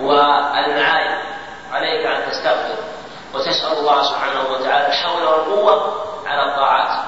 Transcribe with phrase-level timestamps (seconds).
[0.00, 1.18] والمعايب
[1.72, 2.76] عليك أن تستغفر
[3.34, 6.98] وتسأل الله سبحانه وتعالى الحول والقوة على الطاعات.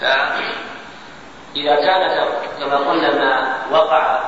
[0.00, 4.20] فإذا كان كما قلنا ما وقع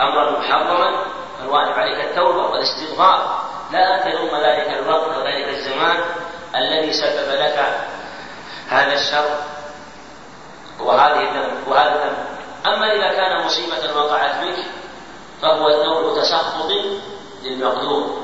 [0.00, 1.04] أمرا محرما
[1.38, 3.42] فالواجب عليك التوبة والاستغفار.
[3.72, 5.96] لا تلوم ذلك الوقت وذلك الزمان
[6.56, 7.78] الذي سبب لك
[8.68, 9.24] هذا الشر
[10.80, 12.26] وهذه الذنب وهذا الذنب.
[12.66, 14.56] أما إذا كان مصيبة وقعت بك
[15.42, 16.70] فهو نوع تسخط
[17.42, 18.22] للمقدور.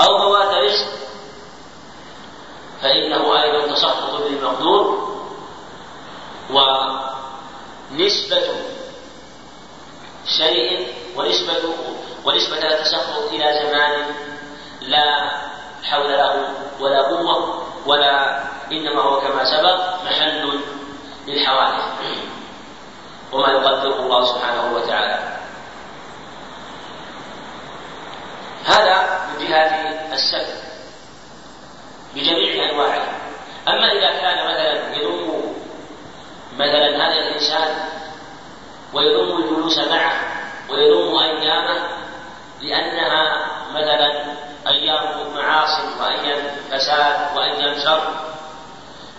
[0.00, 0.86] أو فوات رزق
[2.82, 5.12] فإنه أيضا تسخط للمقدور.
[6.50, 8.48] ونسبة
[10.38, 11.74] شيء ونسبة
[12.24, 14.14] ونسبة التسخط إلى زمان
[14.80, 15.30] لا
[15.82, 16.48] حول له
[16.80, 18.42] ولا قوة ولا
[18.72, 20.60] إنما هو كما سبق محل
[21.26, 21.84] للحوادث.
[23.32, 25.41] وما يقدره الله سبحانه وتعالى.
[28.64, 29.66] هذا من جهة
[30.12, 30.62] السبب
[32.14, 33.02] بجميع أنواعه.
[33.68, 35.54] أما إذا كان مثلا يذم
[36.54, 37.74] مثلا هذا الإنسان
[38.92, 40.12] ويذم الجلوس معه
[40.70, 41.88] ويذم أيامه
[42.62, 44.24] لأنها مثلا
[44.66, 46.38] أيام معاصي وأيام
[46.70, 48.02] فساد وأيام شر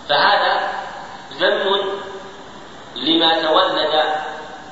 [0.10, 0.70] فهذا
[1.40, 1.94] ذم
[2.96, 4.04] لما تولد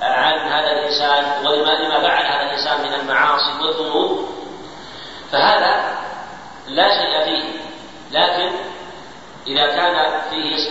[0.02, 4.41] عن هذا الإنسان ولما لما فعل هذا الإنسان من المعاصي والذنوب.
[5.32, 5.96] فهذا
[6.68, 7.44] لا شيء فيه.
[8.12, 8.52] لكن
[9.48, 10.70] إذا كان فيه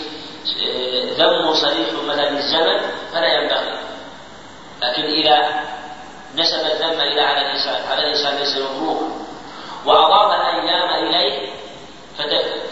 [1.18, 2.80] ذم صريح مثلا للزمن
[3.12, 3.78] فلا ينبغي.
[4.82, 5.48] لكن إذا
[6.34, 9.00] نسب الذم إلى هذا الإنسان هذا الإنسان ليس مبروك
[9.86, 11.50] وأضاف الأيام إليه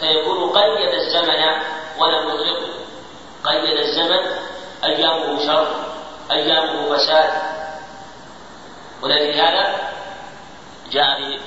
[0.00, 1.42] فيكون قيد الزمن
[1.98, 2.68] ولم يطلقه.
[3.44, 4.20] قيد الزمن
[4.84, 5.68] أيامه شر
[6.30, 7.30] أيامه فساد.
[9.02, 9.90] ولكن هذا
[10.90, 11.38] جاء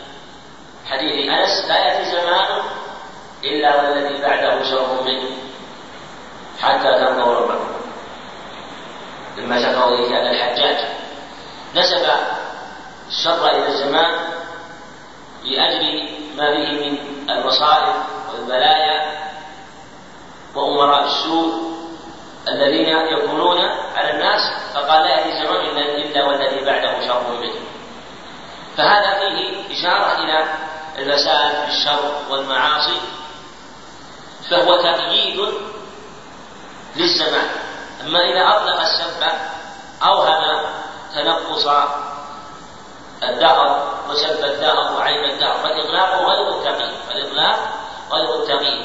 [0.91, 2.61] حديث أنس لا يأتي زمان
[3.43, 5.29] إلا والذي بعده شر منه
[6.61, 7.71] حتى ترضوا ربكم
[9.37, 10.77] لما شكوا إليه على الحجاج
[11.75, 12.05] نسب
[13.07, 14.11] الشر إلى الزمان
[15.43, 16.97] لأجل ما به من
[17.29, 17.95] المصائب
[18.33, 19.21] والبلايا
[20.55, 21.71] وأمراء السوء
[22.47, 23.57] الذين يكونون
[23.95, 24.41] على الناس
[24.73, 27.61] فقال لا يأتي زمان إلا والذي بعده شر منه.
[28.77, 30.43] فهذا فيه إشارة إلى
[30.97, 32.97] الفساد بالشر والمعاصي
[34.49, 35.39] فهو تقييد
[36.95, 37.49] للزمان.
[38.01, 39.23] أما إذا أطلق السب
[40.03, 40.65] أوهم
[41.15, 41.67] تنقص
[43.23, 47.59] الدهر وسب الدهر وعيب الدهر فالإطلاق غير التقي فالإطلاق
[48.11, 48.83] غير التقي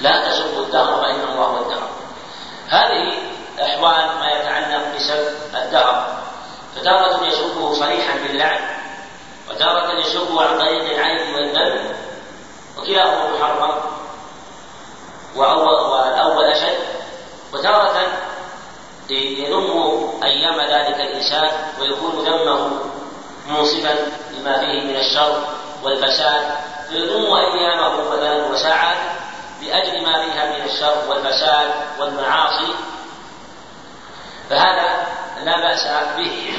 [0.00, 1.88] لا تسبوا الدهر فإن الله هو الدهر.
[2.68, 3.12] هذه
[3.60, 6.18] أحوال ما يتعلق بسب الدهر.
[6.76, 8.83] فتارة يسبه صريحا باللعن.
[9.50, 11.96] وتارة يسبه عن طريق العين والذنب
[12.78, 13.74] وكلاهما محرم.
[15.36, 16.78] والأول أشد.
[17.52, 18.06] وتارة
[19.10, 19.70] يذم
[20.22, 21.50] أيام ذلك الإنسان
[21.80, 22.70] ويكون ذمه
[23.48, 23.94] منصفا
[24.32, 25.44] لما فيه من الشر
[25.82, 26.44] والفساد.
[26.88, 28.96] فيذم أيامه مثلا وساعات
[29.62, 32.74] لأجل ما فيها من الشر والفساد والمعاصي.
[34.50, 35.06] فهذا
[35.44, 35.86] لا بأس
[36.16, 36.52] به.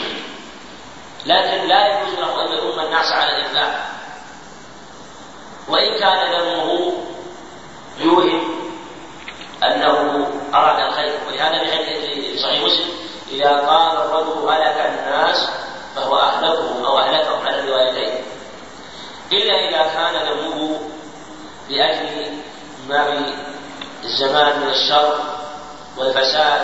[1.26, 3.86] لكن لا يجوز له أن يذم الناس على الإطلاق
[5.68, 6.94] وإن كان ذمه
[7.98, 8.56] يوهم
[9.64, 11.14] أنه أراد الخير.
[11.28, 12.90] ولهذا في صحيح مسلم
[13.32, 15.50] إذا قال الرجل هلك الناس
[15.96, 18.26] فهو أهلكهم أو أهلكهم على الروايتين
[19.32, 20.80] إلا إذا كان ذمه
[21.70, 22.38] لأجل
[22.90, 23.34] ما في
[24.04, 25.20] الزمان من الشر
[25.98, 26.62] والفساد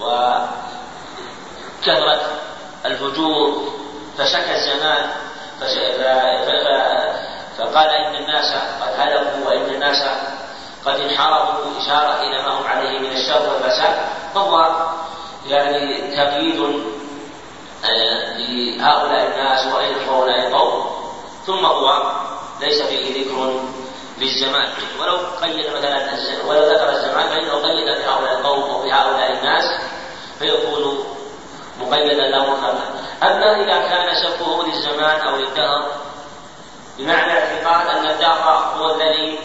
[0.00, 0.48] وكثرة
[2.86, 3.72] الفجور
[4.18, 5.10] فشكى الزمان
[7.58, 10.02] فقال إن الناس قد هلكوا وإن الناس
[10.86, 13.98] قد انحرفوا إشارة إلى ما هم عليه من الشر والفساد.
[14.34, 14.76] فهو
[15.46, 16.60] يعني تقييد
[17.84, 20.84] آه، لهؤلاء الناس وأين هؤلاء القوم.
[21.46, 22.12] ثم هو
[22.60, 23.60] ليس فيه ذكر
[24.18, 24.68] للزمان
[25.00, 26.08] ولو قيد مثلا
[26.46, 29.64] ولو ذكر الزمان فإنه قيد بهؤلاء القوم أو بهؤلاء الناس
[30.38, 31.04] فيكون
[31.80, 32.58] مقيدا له
[33.22, 35.92] أما إذا كان سبه للزمان أو للدهر
[36.98, 39.38] بمعنى اعتقاد أن الدهر هو الذي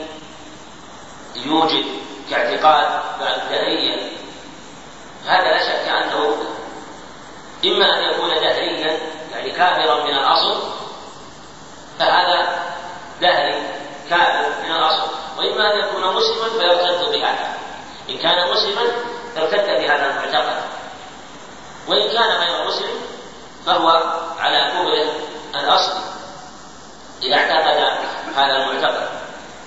[1.36, 1.86] يوجد
[2.30, 2.88] كاعتقاد
[3.22, 4.12] الدهرية
[5.28, 6.36] هذا لا شك أنه
[7.66, 9.00] إما أن يكون دهريا
[9.32, 10.64] يعني كافرا من الأصل
[12.00, 12.64] فهذا
[13.22, 13.64] دهري
[14.10, 15.08] كافر من الأصل
[15.38, 17.58] وإما أن يكون مسلما فيرتد بهذا.
[18.10, 18.82] إن كان مسلما
[19.38, 20.62] ارتد بهذا المعتقد.
[21.88, 23.02] وإن كان غير مسلم
[23.66, 24.04] فهو
[24.40, 25.14] على كفره
[25.62, 25.94] الأصل.
[27.24, 27.98] إذا اعتقد
[28.36, 29.08] هذا المعتقد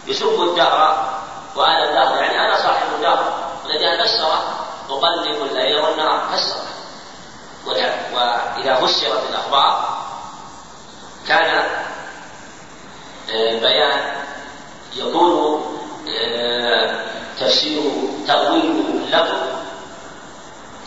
[0.07, 1.07] يسب الدهر
[1.57, 4.39] وهذا الدهر يعني أنا صاحب الدهر الذي فسر
[4.91, 6.57] أقلب الليل والنهار فسر
[7.67, 9.99] وإذا فسرت الأخبار
[11.29, 11.65] كان
[13.31, 14.15] آه، بيان
[14.97, 15.63] يكون
[16.09, 17.05] آه،
[17.41, 17.83] تفسير
[18.27, 19.37] تأويل اللفظ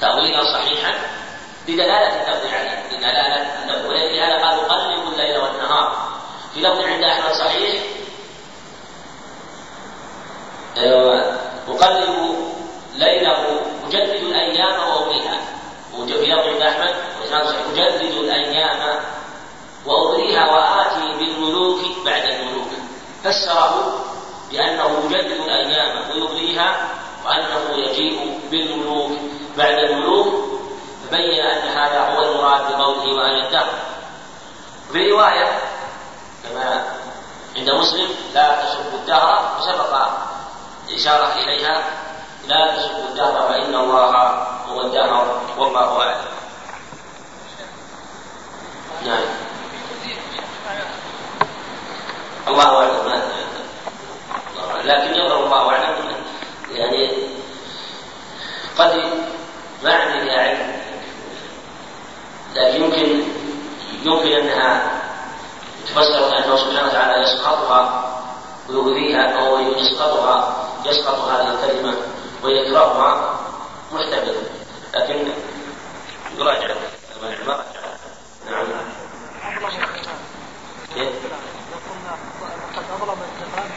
[0.02, 0.94] تأويلا صحيحا
[1.74, 2.84] بدلالة اللفظ عليه.
[2.92, 6.10] بدلالة اللفظ ولهذا قال أقلب الليل والنهار.
[6.54, 7.82] في لفظ عند أحمد صحيح
[11.68, 12.36] أقلب
[12.96, 15.40] ليله أجدد الأيام وأبريها
[15.92, 16.96] في لفظ عند أحمد
[17.74, 19.00] أجدد الأيام
[19.86, 22.68] وأبريها وآتي بالملوك بعد الملوك.
[23.24, 24.06] فسره
[24.52, 26.88] بأنه يجدد الأيام ويبريها
[27.26, 29.12] وأنه يجيء بالملوك
[29.58, 30.59] بعد الملوك.
[31.12, 33.74] فبين أن هذا هو المراد بقوله وأن الدهر
[34.94, 35.60] في رواية
[36.44, 36.84] كما
[37.56, 40.10] عند مسلم لا تسبوا الدهر وسبق
[40.90, 41.84] الإشارة إليها
[42.48, 44.16] لا تسبوا الدهر فإن الله
[44.70, 46.26] هو الدهر والله أعلم.
[49.06, 49.24] نعم.
[52.48, 53.22] الله أعلم.
[54.84, 55.96] لكن يظهر الله أعلم
[56.72, 57.12] يعني
[58.78, 59.04] قد
[59.84, 60.79] ما عندي علم.
[62.68, 63.24] يمكن
[64.04, 64.92] يمكن أنها
[65.88, 68.12] تفسر أنه سبحانه وتعالى يسقطها
[68.70, 71.96] ويؤذيها أو يسقطها يسقط هذه الكلمة
[72.44, 73.40] ويكرهها
[73.92, 74.36] محتمل.
[74.96, 75.28] لكن
[76.38, 76.76] يراجع.
[78.50, 78.68] نعم.
[80.96, 81.10] كيف؟
[82.76, 83.70] قد أظلم الزمان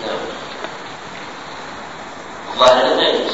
[0.00, 0.18] نعم
[2.52, 3.32] الظاهر لا يجوز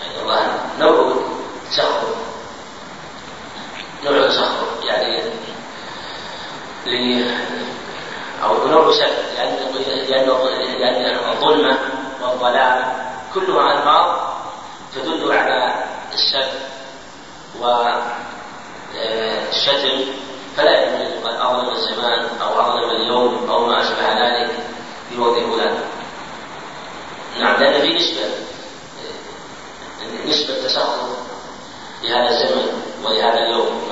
[0.00, 1.16] يعني الظاهر نوع
[1.70, 2.16] تسخر
[4.04, 5.32] نوع تسخر يعني ل
[8.44, 9.56] أو نوع سب لأن
[10.08, 10.28] لأن
[10.80, 11.78] لأن الظلمة
[12.22, 12.84] والضلال
[13.34, 14.06] كلها ألفاظ
[14.94, 15.74] تدل على
[16.14, 16.48] السب
[18.94, 19.96] والشتم
[20.56, 24.50] فلا يجوز أن يقال أظلم الزمان أو أظلم اليوم أو ما أشبه ذلك
[25.10, 25.74] في وقت فلان.
[27.40, 28.24] نعم لأن في نسبة
[30.26, 31.08] نسبة تسخر
[32.02, 33.85] لهذا الزمن ولهذا اليوم.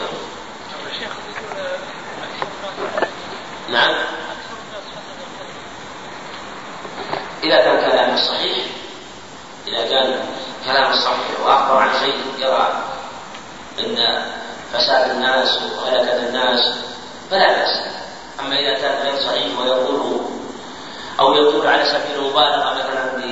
[3.68, 3.94] نعم.
[7.42, 8.66] إذا كان كلام صحيح
[9.66, 10.20] إذا كان
[10.64, 12.68] كلام صحيح وأخبر عن شيء يرى
[13.78, 14.22] أن
[14.72, 16.74] فساد الناس وهلكة الناس
[17.30, 17.78] فلا بأس.
[18.40, 20.30] أما إذا كان غير صحيح ويقوله
[21.20, 23.22] أو يقول على سبيل المبالغة مثلا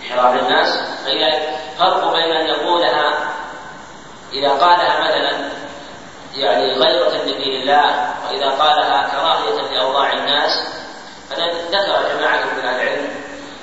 [0.00, 1.40] بحرام الناس فإذا
[1.78, 3.30] فرق بين أن يقولها
[4.32, 5.50] إذا قالها مثلا
[6.34, 10.50] يعني غيرة لدين الله وإذا قالها كراهية لأوضاع الناس
[11.30, 13.08] فذكر جماعة من العلم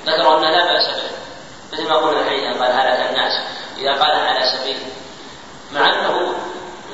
[0.06, 1.10] ذكروا أن لا بأس به.
[1.72, 3.32] مثل ما قلنا الحين قال هلك الناس.
[3.78, 4.78] إذا قالها على سبيل
[5.72, 6.34] مع أنه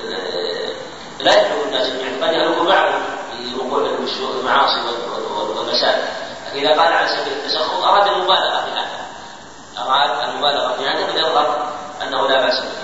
[0.04, 0.72] آه،
[1.20, 3.02] لا يحكم الناس جميعا قد يهلك بعضهم
[3.58, 3.86] وقوع
[4.40, 4.80] المعاصي
[5.56, 5.96] والفساد
[6.46, 9.06] لكن إذا قال على سبيل التسخط أراد المبالغة في هذا.
[9.78, 12.83] أراد المبالغة في هذا فيظهر أنه لا بأس به.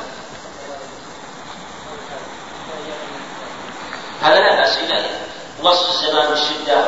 [4.22, 5.04] هذا لا بأس إذا
[5.62, 6.84] وصف الزمان بالشدة.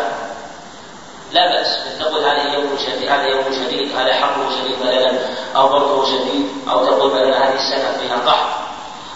[1.33, 1.79] لا بأس.
[2.01, 5.19] تقول هذا يوم شديد هذا يوم شديد هذا حر شديد مثلا
[5.57, 8.49] أو برد شديد أو تقول مثلا هذه السنة فيها قحط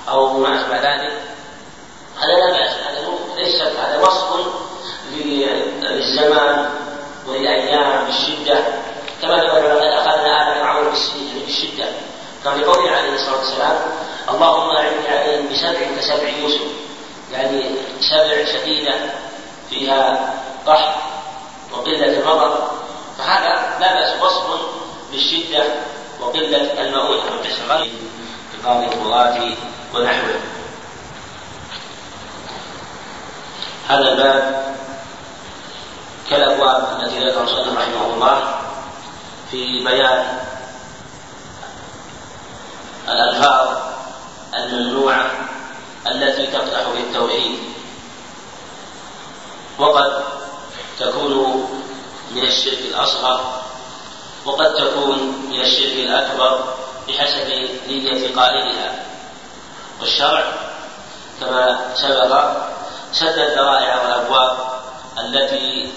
[0.08, 1.12] أو ما أشبه ذلك.
[2.16, 2.70] هذا لا بأس.
[2.70, 4.46] هذا ليس هذا وصف
[5.12, 6.70] للزمان
[7.28, 8.58] ولأيام الشدة
[9.22, 10.84] كما لقد أخذنا آل فرعون
[11.46, 11.84] بالشدة.
[12.44, 13.78] كما في قوله عليه الصلاة والسلام
[14.28, 16.85] اللهم أعني عليهم بسبع كسبع يوسف.
[17.32, 18.94] يعني سبع شديدة
[19.70, 20.34] فيها
[20.66, 20.94] قحط
[21.72, 22.70] وقلة المطر
[23.18, 24.60] فهذا لا بأس وصف
[25.12, 25.64] بالشدة
[26.20, 27.90] وقلة المؤونة وتشغل
[28.60, 29.52] إقامة الطغاة
[29.94, 30.40] ونحوه.
[33.88, 34.66] هذا الباب
[36.30, 38.60] كالأبواب التي ذكر المصنف رحمه الله
[39.50, 40.38] في بيان
[43.08, 43.68] الألفاظ
[44.54, 45.30] الممنوعة
[46.10, 47.58] التي تقدح بالتوحيد.
[49.78, 50.22] وقد
[50.98, 51.34] تكون
[52.30, 53.40] من الشرك الأصغر
[54.44, 56.64] وقد تكون من الشرك الأكبر
[57.08, 57.48] بحسب
[57.88, 59.04] نية قائلها.
[60.00, 60.44] والشرع
[61.40, 62.32] كما سبق
[63.12, 64.56] سد الذرائع والأبواب
[65.18, 65.92] التي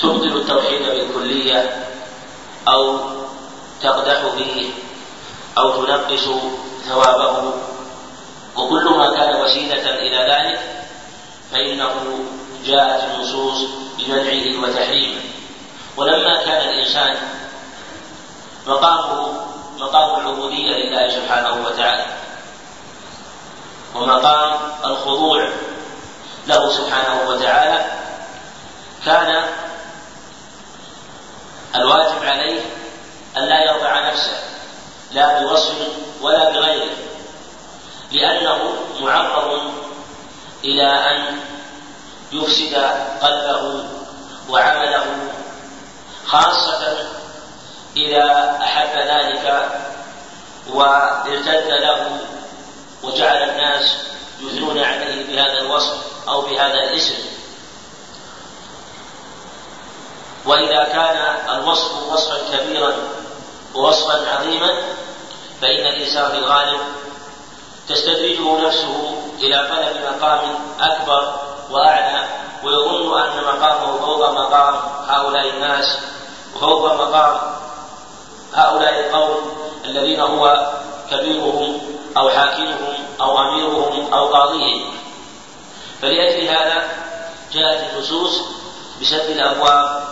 [0.00, 1.86] تبطل التوحيد بالكلية
[2.68, 2.98] أو
[3.82, 4.70] تقدح به
[5.58, 6.24] أو تنقص
[6.88, 7.52] ثوابه
[8.56, 10.60] وكل ما كان وسيلة إلى ذلك
[11.52, 12.24] فإنه
[12.64, 13.58] جاءت النصوص
[13.98, 15.20] بمنعه وتحريمه.
[15.96, 17.16] ولما كان الإنسان
[18.66, 19.32] مقامه
[19.78, 22.06] مقام العبودية لله سبحانه وتعالى
[23.94, 25.48] ومقام الخضوع
[26.46, 27.84] له سبحانه وتعالى
[29.06, 29.44] كان
[31.74, 32.60] الواجب عليه
[33.36, 34.36] أن لا يرضع نفسه
[35.12, 35.74] لا بوصف
[36.20, 36.90] ولا بغيره.
[38.14, 39.60] لأنه معرض
[40.64, 41.40] إلى أن
[42.32, 42.74] يفسد
[43.22, 43.84] قلبه
[44.48, 45.06] وعمله
[46.26, 46.96] خاصة
[47.96, 49.68] إذا أحب ذلك
[50.72, 52.20] وارتد له
[53.02, 53.96] وجعل الناس
[54.40, 55.94] يثنون عليه بهذا الوصف
[56.28, 57.14] أو بهذا الاسم.
[60.46, 62.94] وإذا كان الوصف وصفا كبيرا
[63.74, 64.70] ووصفا عظيما
[65.60, 66.80] فإن الإنسان في الغالب
[67.88, 70.40] تستدرجه نفسه إلى طلب مقام
[70.80, 71.34] أكبر
[71.70, 72.24] وأعلى
[72.64, 74.74] ويظن أن مقامه فوق مقام
[75.08, 75.98] هؤلاء الناس
[76.56, 77.36] وفوق مقام
[78.54, 79.52] هؤلاء القوم
[79.84, 80.72] الذين هو
[81.10, 81.80] كبيرهم
[82.16, 84.94] أو حاكمهم أو أميرهم أو قاضيهم.
[86.02, 86.88] فلأجل هذا
[87.52, 88.40] جاءت النصوص
[89.00, 90.04] بسد الأبواب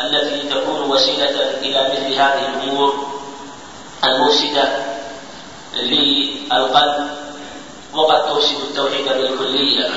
[0.00, 2.94] التي تكون وسيلة إلى مثل هذه الأمور
[4.04, 4.83] المفسدة
[5.76, 7.10] للقلب
[7.94, 9.90] وقد تفسد التوحيد بالكلية.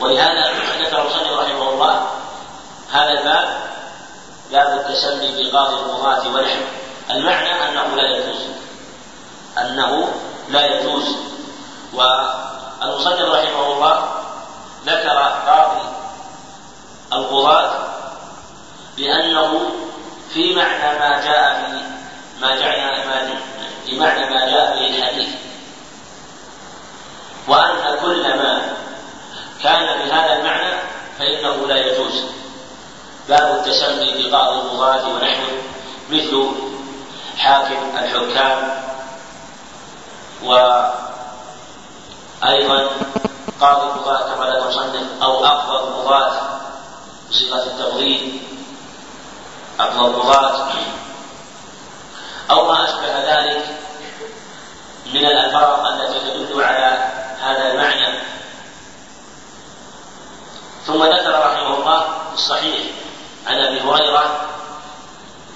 [0.00, 2.06] ولهذا ذكر المصنف رحمه الله
[2.92, 3.48] هذا الباب
[4.52, 6.60] باب التسمي بقاضي القضاة ونحن.
[7.10, 8.42] المعنى أنه لا يجوز.
[9.58, 10.08] أنه
[10.48, 11.16] لا يجوز.
[11.94, 14.08] والمصنف رحمه الله
[14.86, 15.88] ذكر قاضي
[17.12, 17.70] القضاة
[18.98, 19.70] لأنه
[20.34, 21.82] في معنى ما جاء في
[22.40, 23.55] ما جاء في
[23.94, 25.28] معنى ما جاء به الحديث.
[27.48, 28.76] وأن كل ما
[29.62, 30.74] كان بهذا المعنى
[31.18, 32.22] فإنه لا يجوز.
[33.28, 35.58] باب التسمي بقاضي القضاة ونحوه
[36.10, 36.48] مثل
[37.38, 38.82] حاكم الحكام
[40.42, 40.96] وأيضا
[43.60, 46.32] قاضي القضاة كما لا تصنف أو أقضى القضاة
[47.30, 48.40] بصيغة التفضيل
[49.80, 50.68] أقضى القضاة
[52.50, 53.66] أو ما أشبه ذلك
[55.06, 57.10] من الألفاظ التي تدل على
[57.42, 58.18] هذا المعنى.
[60.86, 62.86] ثم ذكر رحمه الله الصحيح
[63.46, 64.40] عن أبي هريرة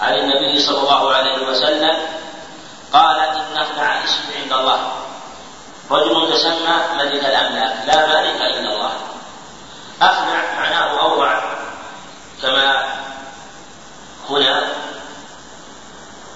[0.00, 1.97] عن النبي صلى الله عليه وسلم
[2.92, 4.78] قال إن اخنع اسم عند الله.
[5.90, 8.92] رجل تسمى ملك الأملاك لا مالك إلا الله
[10.02, 11.40] اخنع معناه اوضع
[12.42, 12.85] كما
[14.30, 14.68] هنا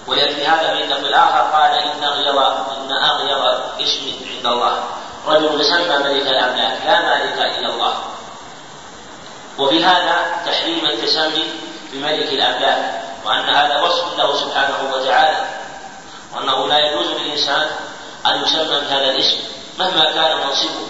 [0.07, 4.01] ولأجل هذا في اللفظ الآخر قال إن أغيض إن أغيض اسم
[4.37, 4.85] عند الله.
[5.27, 7.95] رجل تسمى ملك الأملاك لا مالك إلا الله.
[9.59, 11.45] وفي هذا تحريم التسمي
[11.93, 15.41] بملك الأملاك وأن هذا وصف له سبحانه وتعالى.
[16.35, 17.67] وأنه لا يجوز للإنسان
[18.27, 19.39] أن يسمى بهذا الاسم
[19.79, 20.87] مهما كان منصبه.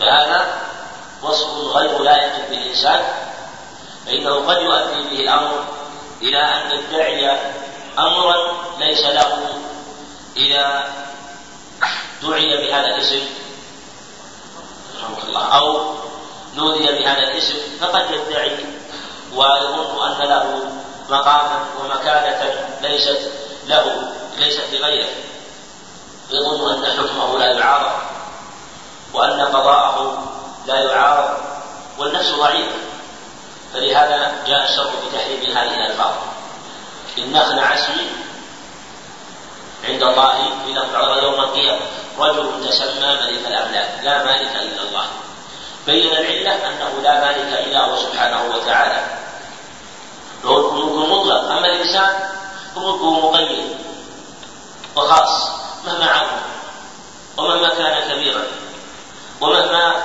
[0.00, 0.60] فهذا
[1.22, 3.02] وصف غير لائق بالإنسان
[4.06, 5.64] فإنه قد يؤدي به الأمر
[6.22, 7.38] إلى أن يدعي
[7.98, 8.36] أمرا
[8.78, 9.38] ليس له
[10.36, 10.92] إذا
[12.22, 13.26] دعي بهذا الاسم
[15.28, 15.94] الله أو
[16.54, 18.56] نودي بهذا الاسم فقد يدعي
[19.34, 20.60] ويظن أن له
[21.10, 23.30] مقاما ومكانة ليست
[23.66, 25.08] له ليست لغيره.
[26.30, 27.92] يظن أن حكمه لا يعارض
[29.12, 30.24] وأن قضاءه
[30.66, 31.38] لا يعارض
[31.98, 32.76] والنفس ضعيفة.
[33.72, 36.12] فلهذا جاء الشرط بتحريم هذه الألفاظ.
[37.18, 38.06] إن نخلع اسمي
[39.88, 40.36] عند الله
[40.66, 41.80] إنه يعرض يوم القيامة.
[42.18, 45.06] رجل تسمى ملك الأملاك لا مالك إلا الله.
[45.86, 49.04] بين العلة أنه لا مالك إلا هو سبحانه وتعالى.
[50.44, 52.12] له الملك المطلق أما الإنسان
[52.74, 53.76] فملكه مقيد
[54.96, 55.48] وخاص
[55.86, 56.36] مهما عظم
[57.36, 58.42] ومهما كان كبيرا
[59.40, 60.02] ومهما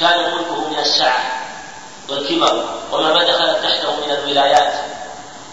[0.00, 1.22] كان ملكه من السعة
[2.08, 4.74] والكبر ومهما دخلت تحته من الولايات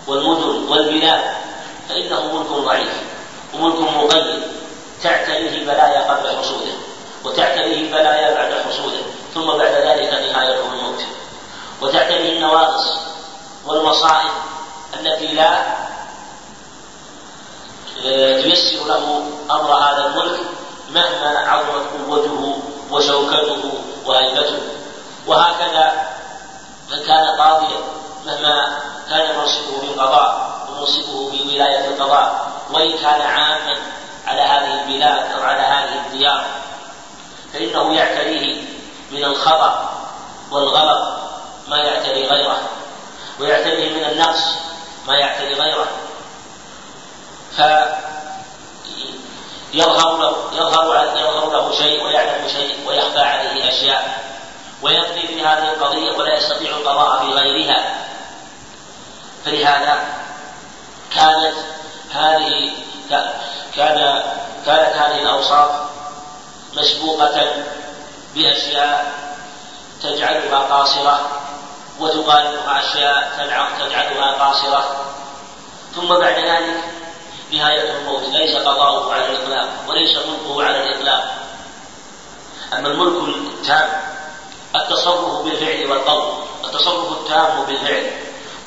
[0.07, 1.21] والمدن والبلاد
[1.89, 2.93] فإنه ملك ضعيف.
[3.53, 4.41] وملك مقيد
[5.03, 6.73] تعتريه بلايا قبل حصوله
[7.23, 9.01] وتعتريه بلايا بعد حصوله
[9.33, 11.01] ثم بعد ذلك نهايته الموت
[11.81, 12.99] وتعتريه النواقص
[13.65, 14.31] والمصائب
[14.99, 15.81] التي لا
[18.05, 20.39] آه، تيسر له أمر هذا الملك
[20.89, 23.71] مهما عظمت قوته وشوكته
[24.05, 24.59] وهيبته.
[25.27, 26.07] وهكذا
[26.91, 27.77] من كان قاضيا
[28.25, 28.77] مهما
[29.09, 33.77] كان منصبه في القضاء ومنصبه في ولاية القضاء وإن كان عاما
[34.27, 36.45] على هذه البلاد أو على هذه الديار.
[37.53, 38.61] فإنه يعتريه
[39.11, 39.91] من الخطأ
[40.51, 41.17] والغلط
[41.67, 42.57] ما يعتري غيره
[43.39, 44.43] ويعتريه من النقص
[45.07, 45.87] ما يعتري غيره.
[47.57, 47.61] ف
[49.73, 54.21] يظهر له يظهر يظهر له شيء ويعلم شيء ويخفى عليه أشياء
[54.81, 57.95] ويقضي في هذه القضية ولا يستطيع القضاء في غيرها
[59.45, 60.03] فلهذا
[61.15, 61.55] كانت
[62.11, 62.71] هذه
[63.75, 64.23] كان
[64.65, 65.71] كانت هذه الاوصاف
[66.73, 67.53] مسبوقة
[68.35, 69.13] بأشياء
[70.03, 71.29] تجعلها قاصرة
[71.99, 73.31] وتقارنها أشياء
[73.79, 75.05] تجعلها قاصرة.
[75.95, 76.83] ثم بعد ذلك
[77.51, 81.33] نهاية الموت ليس قضاؤه على الإطلاق وليس ملكه على الإطلاق.
[82.73, 83.89] أما الملك التام
[84.75, 88.11] التصرف بالفعل والقول التصرف التام بالفعل.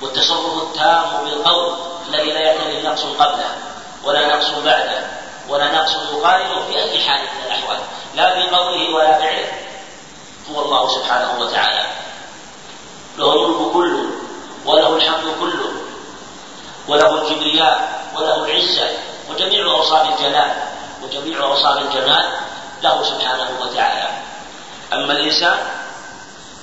[0.04, 1.76] والتصرف التام بالقول
[2.08, 3.56] الذي لا يعتري نقص قبله
[4.04, 5.06] ولا نقص بعده
[5.48, 7.78] ولا نقص يقارنه في أي حال من الأحوال
[8.14, 9.52] لا في قوله ولا فعله.
[10.50, 11.86] هو الله سبحانه وتعالى.
[13.18, 14.04] له الملك كله
[14.66, 15.72] وله الحمد كله
[16.88, 18.90] وله الكبرياء وله العزة
[19.30, 20.52] وجميع أوصاف الجلال
[21.02, 22.32] وجميع أوصاف الجمال
[22.82, 24.08] له سبحانه وتعالى.
[24.92, 25.58] أما الإنسان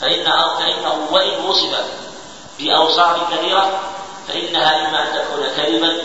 [0.02, 0.26] فإن
[0.60, 2.01] فإنه وإن وصف
[2.62, 3.80] بأوصاف كثيرة
[4.28, 5.98] فإنها إما أن تكون كذبا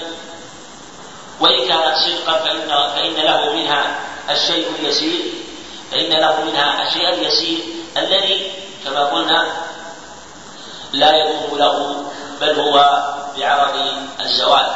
[1.41, 3.99] وإن كانت صدقا فإن فإن له منها
[4.31, 5.21] الشيء اليسير
[5.91, 7.59] فإن له منها الشيء اليسير
[7.97, 8.53] الذي
[8.85, 9.47] كما قلنا
[10.93, 12.05] لا يكون له
[12.41, 13.05] بل هو
[13.39, 13.75] بعرض
[14.21, 14.67] الزوال.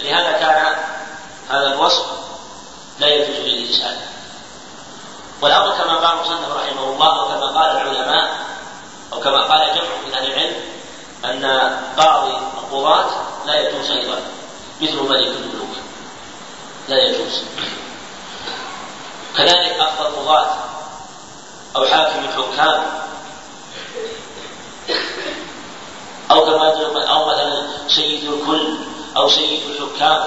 [0.00, 0.74] لهذا كان
[1.50, 2.06] هذا الوصف
[2.98, 3.96] لا يجوز للإنسان.
[5.42, 8.36] والأمر كما قال مصنف رحمه الله وكما قال العلماء
[9.12, 10.75] أو كما قال جمع من أهل العلم
[11.24, 11.44] أن
[11.96, 13.10] قاضي القضاة
[13.46, 14.18] لا يجوز أيضا
[14.80, 15.76] مثل ملك الملوك
[16.88, 17.42] لا يجوز.
[19.36, 20.46] كذلك أخذ القضاة
[21.76, 22.82] أو حاكم الحكام.
[26.30, 28.78] أو كما أو مثلا سيد الكل
[29.16, 30.24] أو سيد الحكام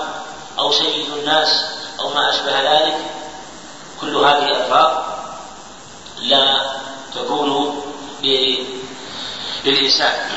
[0.60, 1.66] أو سيد الناس
[2.00, 2.98] أو ما أشبه ذلك.
[4.02, 5.04] كل هذه الألفاظ
[6.20, 6.72] لا
[7.16, 7.82] تكون
[9.66, 10.30] للإنسان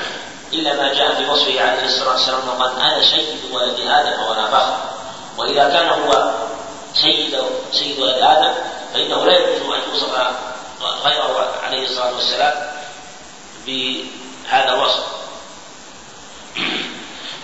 [0.53, 4.79] إلا ما جاء في وصفه عليه الصلاة والسلام وقال أنا سيد ولد آدم وأنا فخر
[5.39, 6.33] وإذا كان هو
[6.95, 7.39] سيد
[7.73, 8.55] سيد ولد آدم
[8.95, 10.11] فإنه لا يجوز أن يوصف
[11.05, 12.55] غيره عليه الصلاة والسلام
[13.67, 15.05] بهذا الوصف.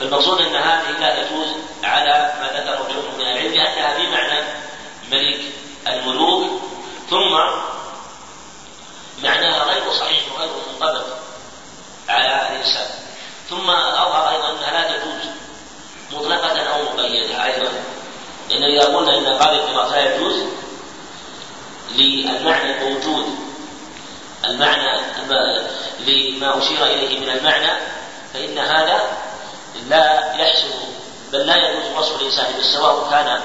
[0.01, 1.47] فالمقصود إن هذه لا تجوز
[1.85, 4.41] على ما ذكره جمهور من العلم لأنها في معنى
[5.11, 5.41] ملك
[5.87, 6.63] الملوك
[7.11, 7.35] ثم
[9.23, 11.05] معناها غير صحيح وغير منطبق
[12.09, 12.87] على الإنسان.
[13.51, 15.31] ثم اظهر أيضا انها لا تجوز
[16.13, 17.69] مطلقة أو مقيدة أيضا
[18.51, 20.43] لأن إذا قلنا إن قاضي القراءة لا يجوز
[21.97, 23.27] للمعنى الموجود
[24.45, 25.01] المعنى
[26.07, 27.73] لما أشير إليه من المعنى
[28.35, 29.01] فإن هذا
[29.89, 30.69] لا يحسن
[31.33, 33.41] بل لا يجوز وصف الإنسان سواء كان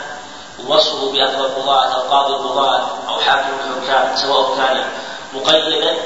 [0.67, 4.85] وصفه بأفضل القضاة أو قاضي القضاة أو حاكم الحكام سواء كان
[5.33, 5.97] مقيدا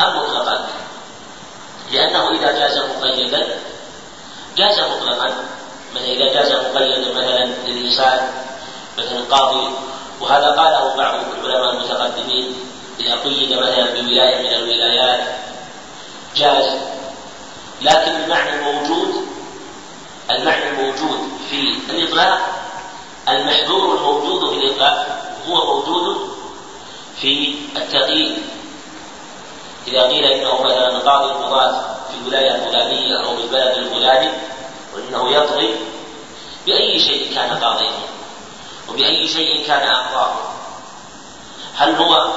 [0.00, 0.66] أم مطلقا.
[1.92, 3.46] لأنه إذا جاز مقيدا
[4.56, 5.34] جاز مطلقا.
[5.94, 8.30] مثلا إذا جاز مقيدا مثلا للإنسان
[8.98, 9.68] مثلا قاضي.
[10.20, 12.54] وهذا قاله بعض العلماء المتقدمين
[13.00, 15.20] إذا قيد مثلا بولاية من الولايات.
[16.36, 16.66] جاز.
[17.82, 19.26] لكن المعنى الموجود
[20.30, 22.40] المعنى الموجود في الإطلاق
[23.28, 25.06] المحذور الموجود في الإطلاق
[25.48, 26.36] هو موجود
[27.20, 28.38] في التقييد.
[29.88, 31.72] إذا قيل إنه مثلا قاضي القضاة
[32.10, 34.30] في الولاية الفلانية أو في البلد الفلاني
[34.94, 35.74] وإنه يطغي
[36.66, 37.90] بأي شيء كان قاضيا
[38.88, 40.34] وبأي شيء كان أقضاه
[41.74, 42.32] هل هو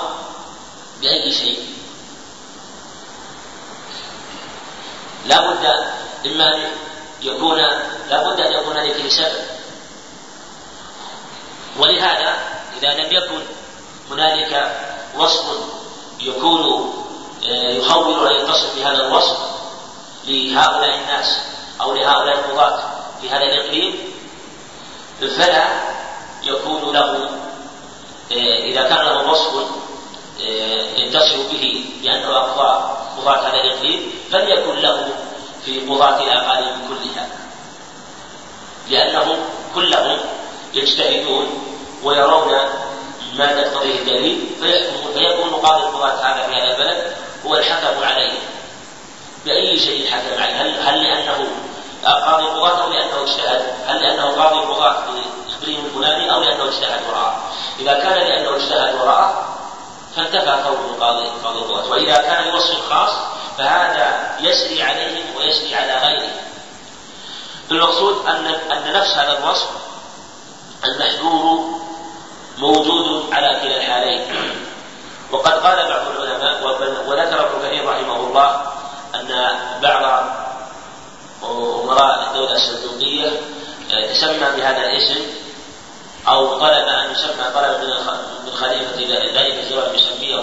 [1.02, 1.60] بأي شيء؟
[5.26, 5.66] لا بد
[6.26, 6.62] إما أن
[7.22, 7.58] يكون
[8.10, 9.46] لا بد أن يكون لكل سبب
[11.78, 12.36] ولهذا
[12.78, 13.42] إذا لم يكن
[14.12, 14.82] هنالك
[15.18, 15.46] وصف
[16.20, 17.05] يكون
[17.52, 19.38] يحول أن يتصف بهذا الوصف
[20.28, 21.40] لهؤلاء الناس
[21.82, 22.80] أو لهؤلاء القضاة
[23.22, 23.96] في هذا الإقليم
[25.38, 25.68] فلا
[26.44, 27.30] يكون له
[28.32, 29.54] آه، إذا كان له وصف
[30.42, 35.10] آه، يتصف به بأنه أقضى قضاة هذا الإقليم فليكن له
[35.66, 37.28] في قضاة الأقاليم كلها
[38.90, 39.38] لأنهم
[39.76, 40.20] كلهم
[40.74, 41.48] يجتهدون
[42.04, 42.52] ويرون
[43.34, 48.40] ما تقتضيه الدليل فيحكمون فيكون قاضي القضاة هذا في هذا البلد هو الحكم عليه.
[49.46, 51.48] بأي شيء حكم عليه؟ هل, هل لأنه
[52.06, 57.44] قاضي القضاة أو لأنه اجتهد؟ هل لأنه قاضي في الإقليم الفلاني أو لأنه اجتهد وراءه؟
[57.80, 59.56] إذا كان لأنه اجتهد وراءه
[60.16, 63.12] فانتفى كونه قاضي قاضي القضاة وإذا كان لوصف خاص
[63.58, 66.36] فهذا يسري عليهم ويسري على غيرهم
[67.72, 69.70] المقصود أن أن نفس هذا الوصف
[70.86, 71.80] المحذور
[72.58, 74.22] موجود على كلا الحالين.
[75.32, 76.64] وقد قال بعض العلماء
[77.08, 78.62] وذكر ابن كثير رحمه الله
[79.16, 80.24] أن بعض
[81.44, 83.42] أمراء الدولة السلجوقية
[83.92, 85.22] آه، تسمى بهذا الاسم
[86.28, 87.82] أو طلب أن يسمى طلب
[88.46, 90.36] من خليفة ذلك الزواج يسميه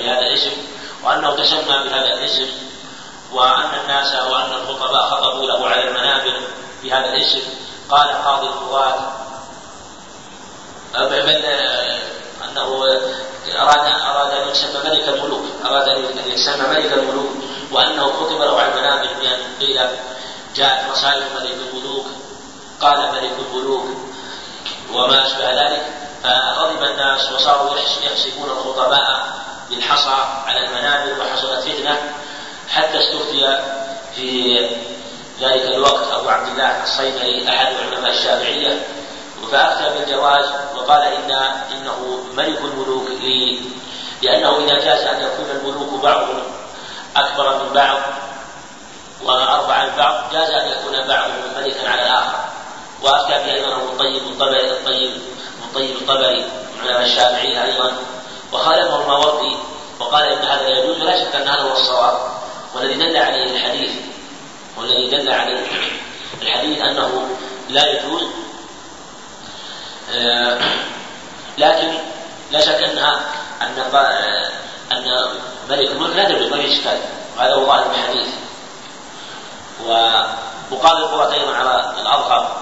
[0.00, 0.52] بهذا الاسم
[1.04, 2.46] وأنه تسمى بهذا الاسم
[3.32, 6.40] وأن الناس وأن الخطباء خطبوا له على المنابر
[6.82, 7.42] بهذا الاسم.
[7.90, 8.94] قال قاضي القضاة
[12.50, 13.00] أنه
[13.58, 17.30] أراد أراد أن يسمى ملك الملوك أراد أن يسمى ملك الملوك
[17.72, 19.80] وأنه خطب له على المنابر بأن قيل
[20.56, 22.06] جاءت رسائل ملك الملوك
[22.80, 23.84] قال ملك الملوك
[24.94, 25.82] وما أشبه ذلك
[26.24, 29.26] فغضب الناس وصاروا يحسبون الخطباء
[29.70, 32.12] بالحصى على المنابر وحصلت فتنة
[32.68, 33.58] حتى استفتي
[34.16, 34.58] في
[35.40, 38.86] ذلك الوقت أبو عبد الله الصيدلي أحد علماء الشافعية
[39.52, 40.44] فأفتى بالجواز
[40.84, 41.30] وقال إن
[41.72, 43.08] إنه ملك الملوك
[44.22, 46.42] لأنه إذا جاز أن يكون الملوك بعضهم
[47.16, 47.98] أكبر من بعض
[49.22, 52.38] وأربع من بعض جاز أن يكون بعضهم ملكا على الآخر.
[53.02, 55.10] وأفتى به أيضا أبو الطيب الطبري الطيب
[55.64, 56.44] الطيب الطبري
[56.82, 57.92] علماء الشافعية أيضا.
[58.52, 59.56] وخالفه الماوردي
[60.00, 62.18] وقال إن هذا لا يجوز ولا شك أن هذا هو الصواب.
[62.74, 63.90] والذي دل عليه الحديث
[64.76, 65.66] والذي دل عليه
[66.42, 67.28] الحديث أنه
[67.68, 68.22] لا يجوز
[71.58, 71.94] لكن
[72.50, 73.20] لا شك انها
[73.62, 73.78] أن
[74.92, 75.28] أن
[75.68, 76.98] ملك الملك لا تجوز ما في إشكال.
[77.36, 78.28] وهذا هو ظاهر الحديث.
[80.70, 82.56] وقاضي القضاة أيضا على الأظهر.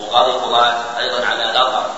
[0.00, 1.90] وقاضي القضاة أيضا على الأظهر.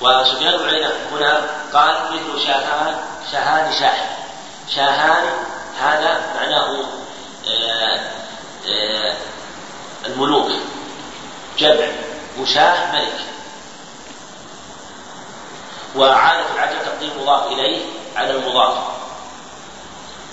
[0.00, 1.42] وسفيان بن عيينة هنا
[1.74, 2.96] قال مثل شاهان
[3.32, 3.96] شاهان شاه
[4.74, 5.24] شاهان
[5.80, 6.84] هذا معناه
[7.48, 8.00] آه،
[8.68, 9.14] آه،
[10.06, 10.50] الملوك.
[11.58, 11.86] جمع.
[12.40, 13.18] وشاه ملك.
[15.98, 17.84] وعادة العجب تقديم مضاف إليه
[18.16, 18.74] على المضاف.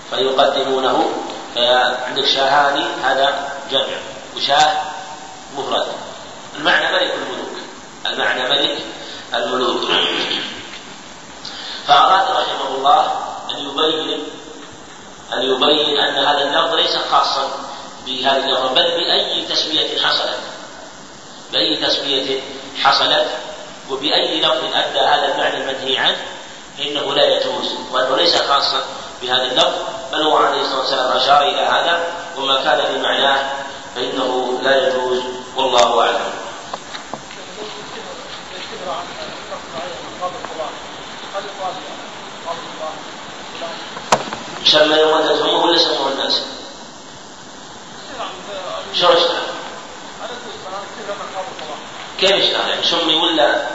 [0.09, 1.09] فيقدمونه
[1.55, 3.97] فعندك شاهان هذا جمع
[4.37, 4.81] وشاه
[5.57, 5.87] مفرد.
[6.55, 7.57] المعنى ملك الملوك.
[8.05, 8.77] المعنى ملك
[9.33, 9.81] الملوك.
[11.87, 13.11] فأراد رحمه الله
[13.51, 14.23] أن يبين
[15.33, 17.49] أن يبين أن هذا اللفظ ليس خاصا
[18.05, 20.39] بهذه اللفظ بل بأي تسمية حصلت.
[21.51, 22.41] بأي تسمية
[22.83, 23.44] حصلت
[23.91, 26.17] وبأي لفظ أدى هذا المعنى المنهي عنه
[26.77, 28.81] فإنه لا يجوز وأنه ليس خاصا
[29.21, 29.75] بهذا اللفظ
[30.11, 32.03] بل هو عليه الصلاة والسلام أشار إلى هذا
[32.37, 33.51] وما كان في معناه
[33.95, 35.19] فإنه لا يجوز
[35.55, 36.33] والله أعلم
[44.65, 46.41] سمى يوم تزعمه ولا سموه الناس؟
[48.93, 49.54] شو اشتغل؟
[52.19, 53.67] كيف اشتغل؟ يعني سمي ولا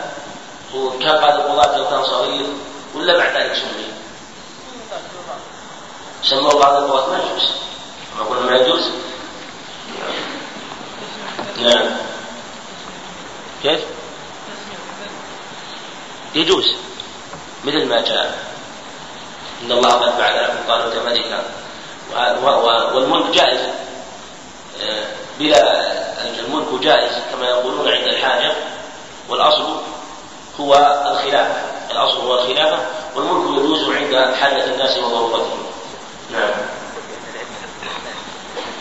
[0.74, 2.46] وكان بعد القضاة لو كان صغير
[2.94, 3.84] ولا بعد ذلك سمي؟
[6.22, 7.50] سموه بعض القضاة ما يجوز
[8.18, 8.90] ما قلنا ما يجوز؟
[11.58, 11.86] نعم
[13.62, 13.80] كيف؟
[16.34, 16.64] يجوز
[17.64, 18.38] مثل ما جاء
[19.62, 21.44] إن الله قد بعث لكم طالوت ملكا
[22.94, 23.60] والملك جائز
[25.38, 25.90] بلا
[26.40, 28.52] الملك جائز كما يقولون عند الحاجة
[29.28, 29.76] والأصل
[30.60, 30.74] هو
[31.12, 32.78] الخلافة الأصل هو الخلافة
[33.16, 35.62] والملك يجوز عند حاجة الناس وضرورتهم
[36.32, 36.50] نعم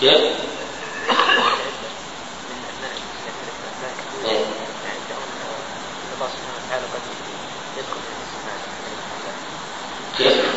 [0.02, 0.22] كيف؟
[4.26, 4.46] إيه.
[10.18, 10.49] كيف؟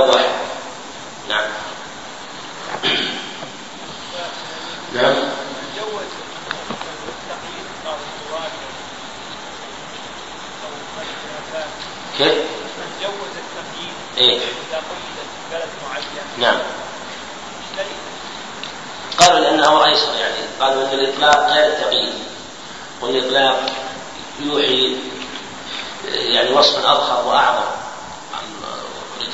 [0.00, 0.28] واحد
[1.28, 1.44] نعم.
[4.94, 5.14] نعم.
[12.18, 12.34] كيف؟
[13.02, 16.04] جوز التقييد إيه؟ إذا قيدت بلد معين
[16.38, 16.58] نعم.
[19.18, 20.34] قالوا لأن الأمر أيسر يعني.
[20.60, 22.12] قالوا أن الإطلاق غير التقييد.
[23.00, 23.66] والإطلاق
[24.40, 24.96] يوحي
[26.12, 27.81] يعني وصف أضخم وأعظم.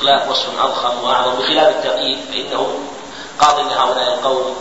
[0.01, 2.79] الإطلاق وصف أضخم وأعظم بخلاف التقييد فإنه
[3.39, 4.55] قاض لهؤلاء القوم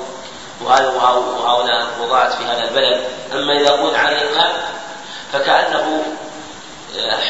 [0.65, 3.05] وهؤلاء القضاة في هذا البلد.
[3.33, 4.53] أما إذا قلت عن الإطلاق
[5.33, 6.03] فكأنه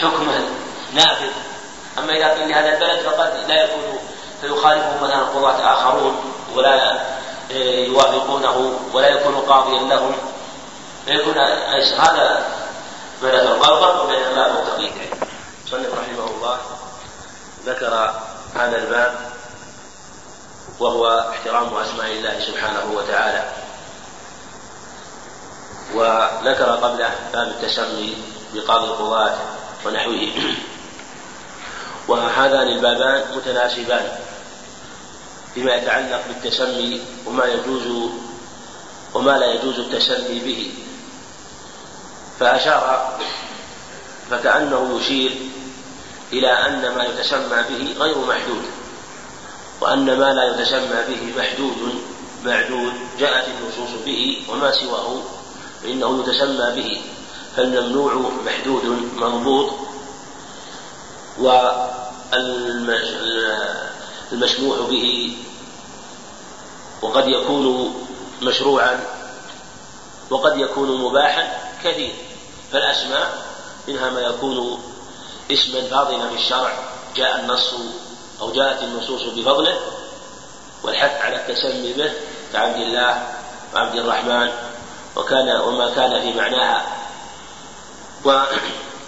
[0.00, 0.48] حكمه
[0.92, 1.30] نافذ.
[1.98, 3.98] أما إذا قيل لهذا البلد فقد لا يكون
[4.40, 7.00] فيخالفه مثلا قضاة آخرون ولا
[7.86, 10.12] يوافقونه ولا يكون قاضيا لهم.
[11.06, 11.38] فيكون
[11.98, 12.44] هذا
[13.22, 14.92] قال فرق بين الباب والتقييد.
[15.72, 16.17] رحمه الله
[17.68, 18.14] ذكر
[18.54, 19.14] هذا الباب
[20.80, 23.44] وهو احترام أسماء الله سبحانه وتعالى.
[25.94, 28.16] وذكر قبله باب التسمي
[28.54, 29.36] بقاضي القضاة
[29.86, 30.28] ونحوه.
[32.08, 34.08] وهذان البابان متناسبان
[35.54, 38.10] فيما يتعلق بالتسمي وما يجوز
[39.14, 40.74] وما لا يجوز التسمي به.
[42.40, 43.18] فأشار
[44.30, 45.36] فكأنه يشير
[46.32, 48.62] إلى أن ما يتسمى به غير محدود
[49.80, 51.94] وأن ما لا يتسمى به محدود
[52.44, 55.22] معدود جاءت النصوص به وما سواه
[55.82, 57.00] فإنه يتسمى به
[57.56, 58.84] فالممنوع محدود
[59.16, 59.70] منضوط
[64.32, 65.36] والمسموح به
[67.02, 67.94] وقد يكون
[68.42, 69.00] مشروعا
[70.30, 72.14] وقد يكون مباحا كثير
[72.72, 73.48] فالأسماء
[73.88, 74.82] منها ما يكون
[75.50, 76.72] اسما فاضلا في الشرع
[77.16, 77.74] جاء النص
[78.40, 79.78] أو جاءت النصوص بفضله
[80.82, 82.12] والحث على التسمي به
[82.52, 83.22] كعبد الله
[83.74, 84.50] وعبد الرحمن
[85.16, 86.86] وكان وما كان في معناها.
[88.24, 88.42] و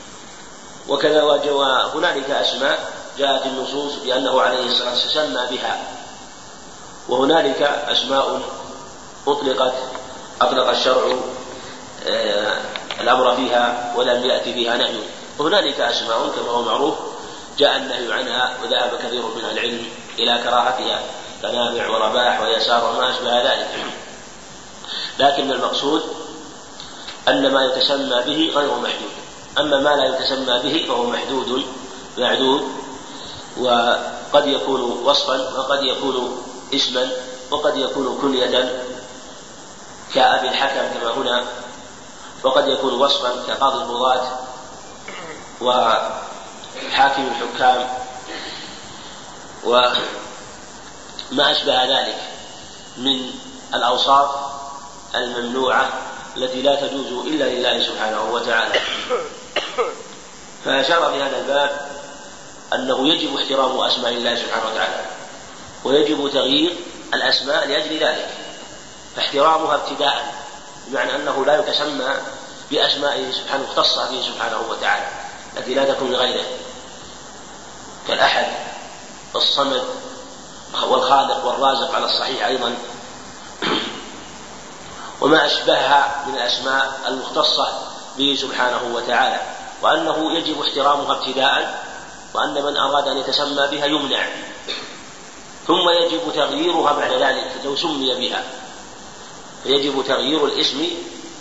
[0.89, 5.81] وكذا وهنالك أسماء جاءت النصوص بأنه عليه الصلاة والسلام سمى بها.
[7.09, 8.41] وهنالك أسماء
[9.27, 9.75] أطلقت
[10.41, 11.15] أطلق الشرع
[12.07, 12.61] آه،
[13.01, 15.01] الأمر فيها ولم يأتي بها نهي.
[15.39, 16.95] وهنالك أسماء كما هو معروف
[17.59, 19.87] جاء النهي عنها وذهب كثير من العلم
[20.19, 21.01] إلى كراهتها
[21.43, 23.69] كنافع ورباح ويسار وما أشبه ذلك.
[25.19, 26.03] لكن المقصود
[27.29, 29.11] أن ما يتسمى به غير محدود.
[29.59, 31.65] أما ما لا يتسمى به فهو محدود
[32.19, 32.63] معدود
[33.61, 36.43] وقد يكون وصفا وقد يكون
[36.75, 37.11] اسما
[37.51, 38.83] وقد يكون كنية
[40.15, 41.45] كأبي الحكم كما هنا
[42.45, 44.23] وقد يكون وصفا كقاضي القضاة
[45.61, 47.89] وحاكم الحكام
[49.65, 49.93] وما
[51.39, 52.19] أشبه ذلك
[52.97, 53.31] من
[53.75, 54.31] الأوصاف
[55.15, 55.93] الممنوعة
[56.37, 58.81] التي لا تجوز إلا لله سبحانه وتعالى.
[60.65, 61.91] فأشار في هذا الباب
[62.75, 65.05] أنه يجب احترام أسماء الله سبحانه وتعالى
[65.85, 66.77] ويجب تغيير
[67.15, 68.29] الأسماء لأجل ذلك
[69.17, 70.35] فاحترامها ابتداء
[70.87, 72.09] بمعنى أنه لا يتسمى
[72.71, 75.20] بأسمائه سبحانه مختصة به سبحانه وتعالى.
[75.57, 76.45] التي لا تكون لغيره.
[78.09, 78.47] كالأحد
[79.35, 79.83] والصمد
[80.89, 82.75] والخالق والرازق على الصحيح أيضا.
[85.21, 87.69] وما أشبهها من الأسماء المختصة
[88.19, 89.41] به سبحانه وتعالى
[89.83, 91.85] وأنه يجب احترامها ابتداء
[92.35, 94.27] وأن من أراد أن يتسمى بها يمنع.
[95.67, 98.45] ثم يجب تغييرها بعد ذلك لو سمي بها.
[99.63, 100.87] فيجب تغيير الاسم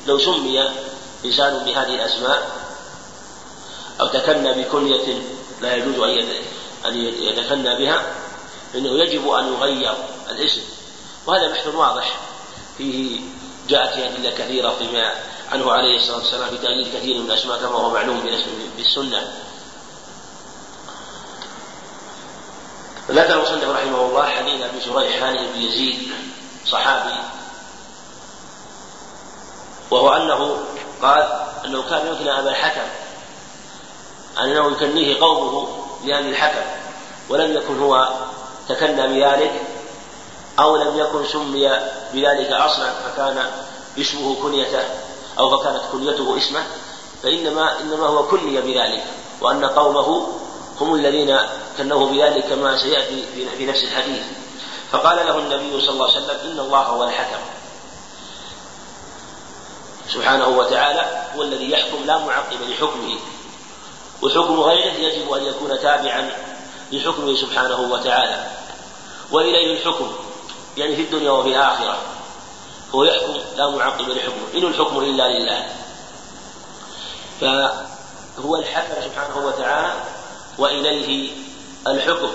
[0.08, 0.70] لو سمي
[1.26, 2.59] إنسان بهذه الأسماء.
[4.02, 5.22] أو تكنى بكنية
[5.62, 6.00] لا يجوز
[6.86, 8.02] أن يتكنى بها
[8.74, 9.94] فإنه يجب أن يغير
[10.32, 10.62] الاسم.
[11.28, 12.20] وهذا بحث واضح.
[12.78, 13.20] فيه
[13.70, 15.14] جاءت أدلة كثيرة فيما
[15.52, 18.40] عنه عليه الصلاة والسلام في تغيير كثير من الأسماء كما هو معلوم
[18.78, 19.34] بالسنة.
[23.10, 26.12] ذكر المصنف رحمه الله حديث أبي شريح هاني بن يزيد
[26.68, 27.16] صحابي.
[29.92, 30.58] وهو أنه
[31.02, 32.90] قال انه كان يكنى أبا الحكم
[34.44, 35.68] أنه يكنيه قومه
[36.06, 36.66] لابي الحكم
[37.30, 38.10] ولم يكن هو
[38.70, 39.62] تكنى بذلك
[40.60, 41.70] أو لم يكن سمي
[42.14, 43.46] بذلك أصلا فكان
[44.00, 44.84] اسمه كنيته
[45.40, 46.64] أو فكانت كنيته اسمه
[47.24, 49.04] فإنما إنما هو كني بذلك
[49.42, 50.28] وأن قومه
[50.82, 51.38] هم الذين
[51.78, 53.24] كنوه بذلك كما سيأتي
[53.58, 54.24] في نفس الحديث.
[54.92, 57.40] فقال له النبي صلى الله عليه وسلم إن الله هو الحكم.
[60.14, 63.20] سبحانه وتعالى هو الذي يحكم لا معقب لحكمه.
[64.22, 66.32] وحكم غيره يجب أن يكون تابعا
[66.92, 68.48] لحكمه سبحانه وتعالى.
[69.32, 70.12] وإليه الحكم
[70.78, 71.98] يعني في الدنيا وفي الآخرة.
[72.96, 74.48] هو يحكم لا معقب لحكمه.
[74.56, 75.66] إن الحكم إلا لله.
[77.42, 79.94] فهو الحكم سبحانه وتعالى
[80.58, 81.32] وإليه
[81.88, 82.30] الحكم.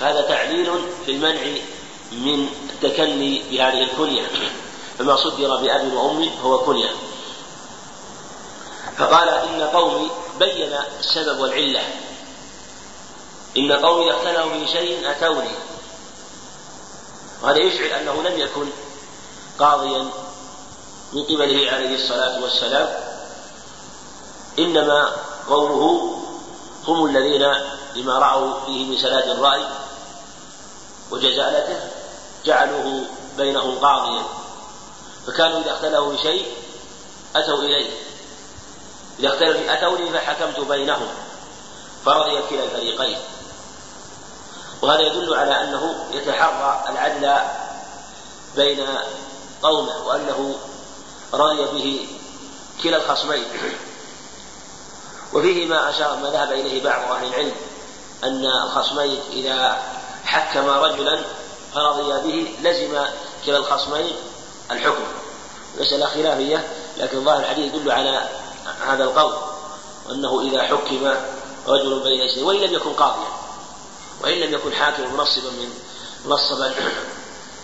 [0.00, 0.70] هذا تعليل
[1.06, 1.40] في المنع
[2.12, 4.22] من التكني بهذه الكنية.
[4.98, 6.90] فما صدر بأب وأم هو كنية.
[8.98, 10.10] فقال إن قومي
[10.44, 11.82] بين السبب والعلة.
[13.56, 15.50] إن قومي إذا اختلفوا في شيء أتوني.
[17.42, 18.68] وهذا يشعر أنه لم يكن
[19.58, 20.10] قاضيا
[21.12, 22.88] من قبله عليه الصلاة والسلام
[24.58, 25.12] إنما
[25.48, 26.12] قومه
[26.86, 27.46] هم الذين
[27.94, 29.66] لما رأوا فيه من سداد الرأي
[31.10, 31.80] وجزالته
[32.44, 33.04] جعلوه
[33.36, 34.22] بينهم قاضيا.
[35.26, 36.46] فكانوا إذا اختلفوا في شيء
[37.36, 37.90] أتوا إليه.
[39.20, 41.08] اختلفوا أتوني فحكمت بينهم
[42.04, 43.18] فرضي كلا الفريقين.
[44.82, 47.34] وهذا يدل على أنه يتحرى العدل
[48.56, 48.86] بين
[49.62, 50.56] قومه وأنه
[51.34, 52.08] رضي به
[52.82, 53.44] كلا الخصمين.
[55.32, 57.52] وفيه ما أشار ما ذهب إليه بعض أهل العلم
[58.24, 59.82] أن الخصمين إذا
[60.24, 61.22] حكم رجلا
[61.74, 63.04] فرضي به لزم
[63.46, 64.16] كلا الخصمين
[64.70, 65.04] الحكم.
[65.80, 68.28] مسألة خلافية لكن ظاهر الحديث يدل على
[68.82, 69.32] هذا القول
[70.08, 71.14] وأنه إذا حكم
[71.66, 73.28] رجل بين يديه وإن لم يكن قاضيا
[74.22, 75.72] وإن لم يكن حاكما منصبا من
[76.24, 76.74] منصبا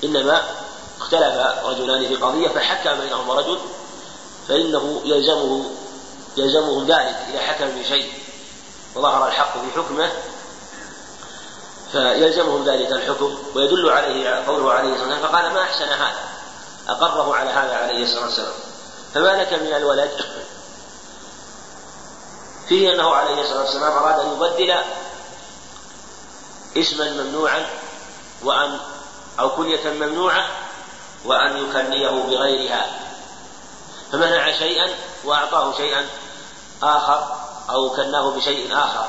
[0.04, 0.42] إنما
[1.00, 3.58] اختلف رجلان في قضية فحكم بينهما رجل
[4.48, 5.64] فإنه يلزمه
[6.36, 8.12] يلزمهم ذلك إذا حكم بشيء
[8.94, 10.10] وظهر الحق في حكمه
[11.92, 16.28] فيلزمهم ذلك الحكم ويدل عليه قوله عليه الصلاة والسلام فقال ما أحسن هذا؟
[16.88, 18.52] أقره على هذا عليه الصلاة والسلام.
[19.14, 20.10] فما لك من الولد؟
[22.68, 24.74] فيه أنه عليه الصلاة والسلام أراد أن يبدل
[26.76, 27.66] اسما ممنوعا
[28.42, 28.78] وأن
[29.40, 30.48] أو كنية ممنوعة
[31.24, 32.86] وأن يكنيه بغيرها.
[34.12, 36.06] فمنع شيئا وأعطاه شيئا
[36.82, 37.36] آخر
[37.70, 39.08] أو كناه بشيء آخر.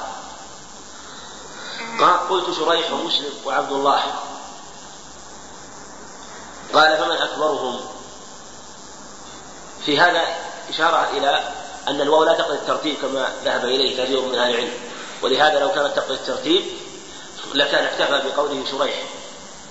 [2.30, 4.04] قلت شريح ومسلم وعبد الله.
[6.74, 7.80] قال فمن أكبرهم.
[9.86, 10.22] في هذا
[10.70, 14.72] إشارة إلى أن الواو لا تقضي الترتيب كما ذهب إليه كثير من أهل العلم.
[15.22, 16.64] ولهذا لو كانت تقضي الترتيب
[17.54, 19.04] لكان اكتفى بقوله شريح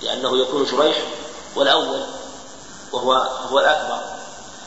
[0.02, 1.02] لأنه يكون شريح
[1.56, 2.00] والأول
[2.92, 3.12] وهو
[3.50, 4.00] هو الأكبر.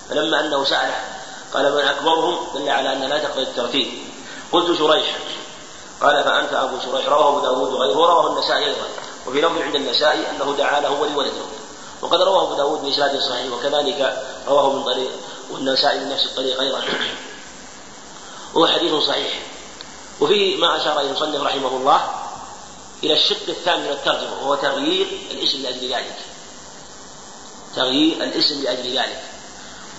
[0.10, 0.96] فلما أنه سأله
[1.54, 3.88] قال من أكبرهم؟ دل على أن لا تقضي الترتيب.
[4.52, 5.18] قلت شريح.
[6.02, 7.08] قال فأنت أبو شريح.
[7.08, 7.96] رواه أبو داود وغيره.
[7.96, 8.88] رواه النسائي أيضا.
[9.28, 11.42] وفي لفظ عند النسائي أنه دعا له ولولده.
[12.02, 13.54] وقد رواه أبو داود بإسناد صحيح.
[13.54, 15.12] وكذلك رواه من طريق
[15.52, 16.82] والنسائي من نفس الطريق أيضا.
[18.54, 19.40] وهو حديث صحيح.
[20.20, 22.10] وفيه ما أشار إليه المصنف رحمه الله
[23.04, 26.16] إلى الشق الثاني من الترجمة وهو تغيير الاسم لأجل ذلك.
[27.76, 29.24] تغيير الاسم لأجل ذلك.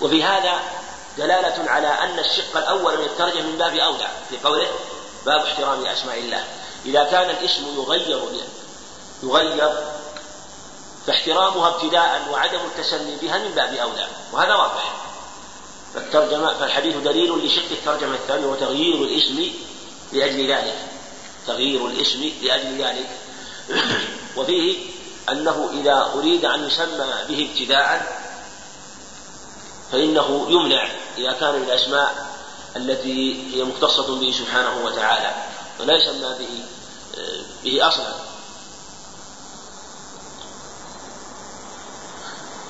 [0.01, 0.59] وفي هذا
[1.17, 4.67] دلالة على أن الشق الأول من الترجمة من باب أولى في قوله
[5.25, 6.45] باب احترام أسماء الله.
[6.85, 8.21] إذا كان الاسم يغير
[9.23, 9.73] يغير
[11.07, 14.93] فاحترامها ابتداء وعدم التسمي بها من باب أولى وهذا واضح.
[15.93, 19.51] فالترجمة فالحديث دليل لشق الترجمة الثانية وتغيير الاسم
[20.13, 20.75] لأجل ذلك.
[21.47, 23.09] تغيير الاسم لأجل ذلك.
[24.37, 24.77] وفيه
[25.31, 28.23] أنه إذا أريد أن يسمى به ابتداء
[29.91, 30.87] فإنه يمنع
[31.17, 32.33] إذا كان من الأسماء
[32.75, 35.35] التي هي مختصة به سبحانه وتعالى
[35.79, 36.65] ولا يسمى به
[37.63, 38.13] به أصلا.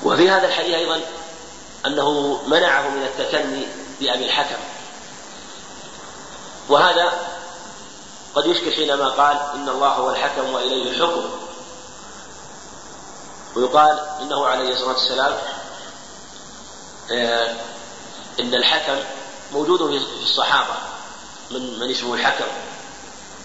[0.02, 1.00] وفي هذا الحديث أيضا
[1.86, 3.66] أنه منعه من التكني
[4.00, 4.62] بأبي الحكم.
[6.68, 7.12] وهذا
[8.34, 11.24] قد يشكل حينما قال إن الله هو الحكم وإليه الحكم.
[13.56, 15.32] ويقال إنه عليه الصلاة والسلام
[17.12, 17.54] آه،
[18.40, 18.96] إن الحكم
[19.52, 20.74] موجود في الصحابة
[21.50, 22.44] من من اسمه الحكم.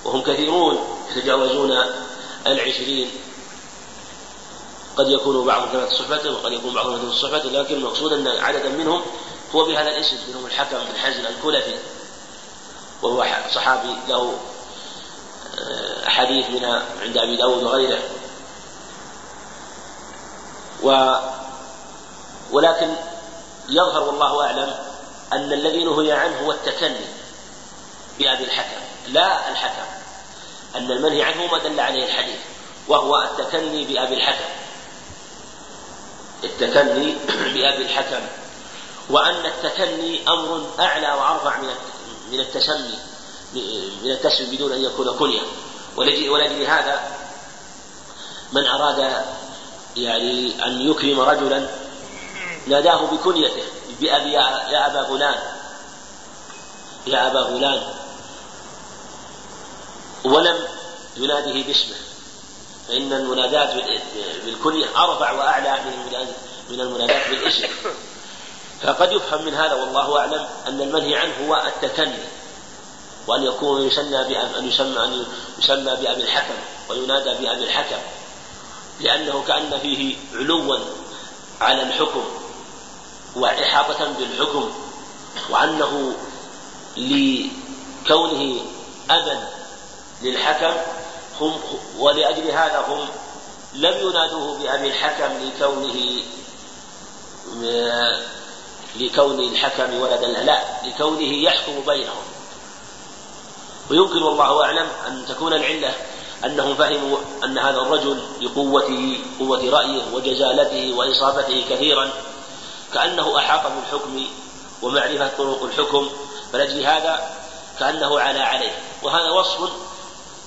[0.05, 1.85] وهم كثيرون يتجاوزون
[2.47, 3.11] العشرين
[4.99, 9.01] قد يكون بعضهم ثلاث صحبة وقد يكون بعضهم ثلاث صحبة لكن المقصود أن عددا منهم
[9.55, 11.75] هو بهذا الاسم منهم الحكم بن حزن الكلفي
[13.01, 13.25] وهو
[13.55, 14.33] صحابي له
[15.59, 17.99] آه، أحاديث منها عند أبي داود وغيره.
[20.83, 21.15] و
[22.51, 22.93] ولكن
[23.69, 24.75] يظهر والله أعلم
[25.33, 27.05] أن الذي نهي عنه هو التكني
[28.19, 29.85] بأبي الحكم لا الحكم.
[30.75, 32.39] أن المنهي عنه ما دل عليه الحديث
[32.87, 34.59] وهو التكني بأبي الحكم.
[36.43, 37.15] التكني
[37.53, 38.21] بأبي الحكم
[39.09, 41.69] وأن التكني أمر أعلى وأرفع من
[42.31, 42.99] من التسمي
[44.03, 45.41] من التسمي بدون أن يكون كنية.
[45.97, 47.17] ولأجل هذا
[48.51, 49.25] من أراد
[49.95, 51.69] يعني أن يكرم رجلا
[52.67, 53.63] ناداه بكنيته
[54.01, 55.39] بأبي يا أبا فلان
[57.07, 57.83] يا أبا فلان
[60.23, 60.57] ولم
[61.17, 61.95] يناده باسمه.
[62.89, 63.69] فإن المنادات
[64.45, 66.25] بالكنية أرفع وأعلى من
[66.69, 67.67] من المنادات بالاسم
[68.81, 72.17] فقد يفهم من هذا والله أعلم أن المنهي عنه هو التكني
[73.27, 74.17] وأن يكون يسمى
[74.57, 75.25] أن يسمى أن
[75.59, 76.53] يسمى بأبي الحكم
[76.89, 77.97] وينادى بأبي الحكم
[78.99, 80.79] لأنه كأن فيه علوا
[81.61, 82.23] على الحكم
[83.35, 84.71] وإحاطة بالحكم
[85.49, 86.13] وأنه
[86.97, 88.61] لكونه
[89.09, 89.47] أبا
[90.21, 90.73] للحكم
[91.41, 91.59] هم
[91.99, 93.07] ولأجل هذا هم
[93.73, 96.23] لم ينادوه بأبي الحكم لكونه
[98.95, 102.23] لكون الحكم ولدا لا لكونه يحكم بينهم.
[103.91, 105.93] ويمكن والله أعلم أن تكون العلة
[106.45, 112.09] أنهم فهموا أن هذا الرجل بقوته قوة رأيه وجزالته وإصابته كثيرا
[112.93, 114.25] كأنه أحاط بالحكم
[114.81, 116.09] ومعرفة طرق الحكم
[116.53, 117.29] فلأجل هذا
[117.79, 118.71] كأنه على عليه.
[119.03, 119.69] وهذا وصف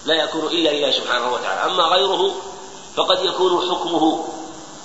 [0.04, 1.72] لا يكون إلا لله سبحانه وتعالى.
[1.72, 2.34] أما غيره
[2.96, 4.24] فقد يكون حكمه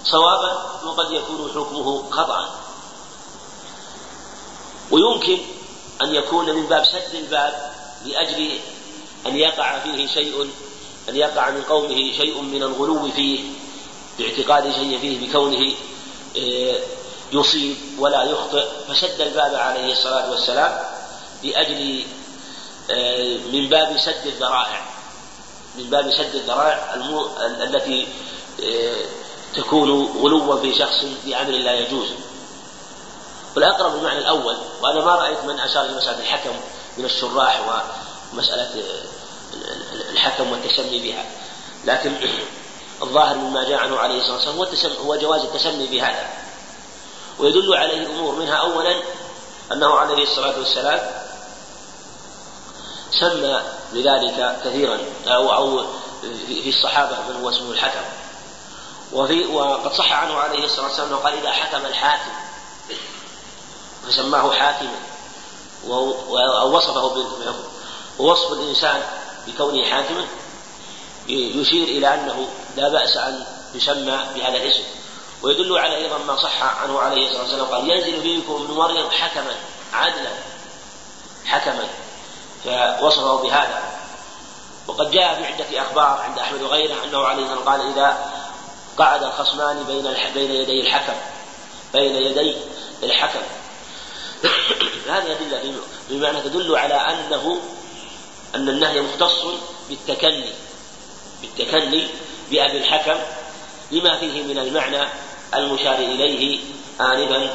[0.04, 0.52] صوابا
[0.86, 2.50] وقد يكون حكمه خطأ.
[4.92, 5.38] ويمكن
[6.02, 7.74] أن يكون من باب سد الباب
[8.06, 8.60] لأجل
[9.28, 10.50] أن يقع فيه شيء
[11.10, 13.44] أن يقع من قومه شيء من الغلو فيه
[14.20, 15.74] باعتقاد شيء فيه بكونه
[16.38, 16.80] آه،
[17.34, 18.66] يصيب ولا يخطئ.
[18.88, 20.80] فسد الباب عليه الصلاة والسلام
[21.44, 22.04] لأجل
[22.92, 24.97] آه، من باب سد الذرائع.
[25.78, 26.94] من باب سد الذرائع
[27.64, 28.08] التي
[28.64, 29.06] آه،
[29.56, 32.08] تكون غلوا في شخص بأمر لا يجوز.
[33.56, 36.56] والأقرب المعنى الأول وأنا ما رأيت من أشار إلى مسألة الحكم
[36.98, 37.84] من الشراح
[38.34, 38.84] ومسألة
[40.12, 41.26] الحكم والتسمي بها.
[41.86, 42.16] لكن
[43.04, 46.30] الظاهر مما جاء عنه عليه الصلاة والسلام هو, التسمي هو جواز التسمي بهذا.
[47.40, 49.02] ويدل عليه أمور منها أولا
[49.72, 51.00] أنه عليه الصلاة والسلام
[53.20, 53.62] سمى
[53.94, 55.86] بذلك كثيرا أو أو
[56.48, 58.06] في الصحابة من هو اسمه الحكم.
[59.14, 62.32] وفي وقد صح عنه عليه الصلاة والسلام أنه قال إذا حكم الحاكم
[64.08, 65.00] فسماه حاكما
[65.88, 67.26] أو وصفه
[68.20, 69.04] ووصف الإنسان
[69.48, 70.26] بكونه حاكما
[71.28, 74.84] يشير إلى أنه لا بأس أن يسمى بهذا الاسم.
[75.42, 79.56] ويدل على أيضا ما صح عنه عليه الصلاة والسلام قال ينزل فيكم ابن مريم حكما
[79.94, 80.32] عدلا
[81.46, 81.88] حكما.
[82.64, 83.82] فوصفه بهذا.
[84.88, 88.18] وقد جاء في عدة أخبار عند أحمد وغيره أنه عليه الصلاة قال إذا
[88.98, 91.16] قعد الخصمان بين بين يدي الحكم
[91.94, 92.56] بين يدي
[93.04, 93.40] الحكم.
[95.10, 95.74] هذه أدلة
[96.10, 97.60] بمعنى تدل على أنه
[98.56, 99.46] أن النهي مختص
[99.90, 100.54] بالتكني
[101.42, 102.08] بالتكني
[102.52, 103.20] بأبي الحكم
[103.92, 105.08] لما فيه من المعنى
[105.56, 106.60] المشار إليه
[107.02, 107.54] آنفا.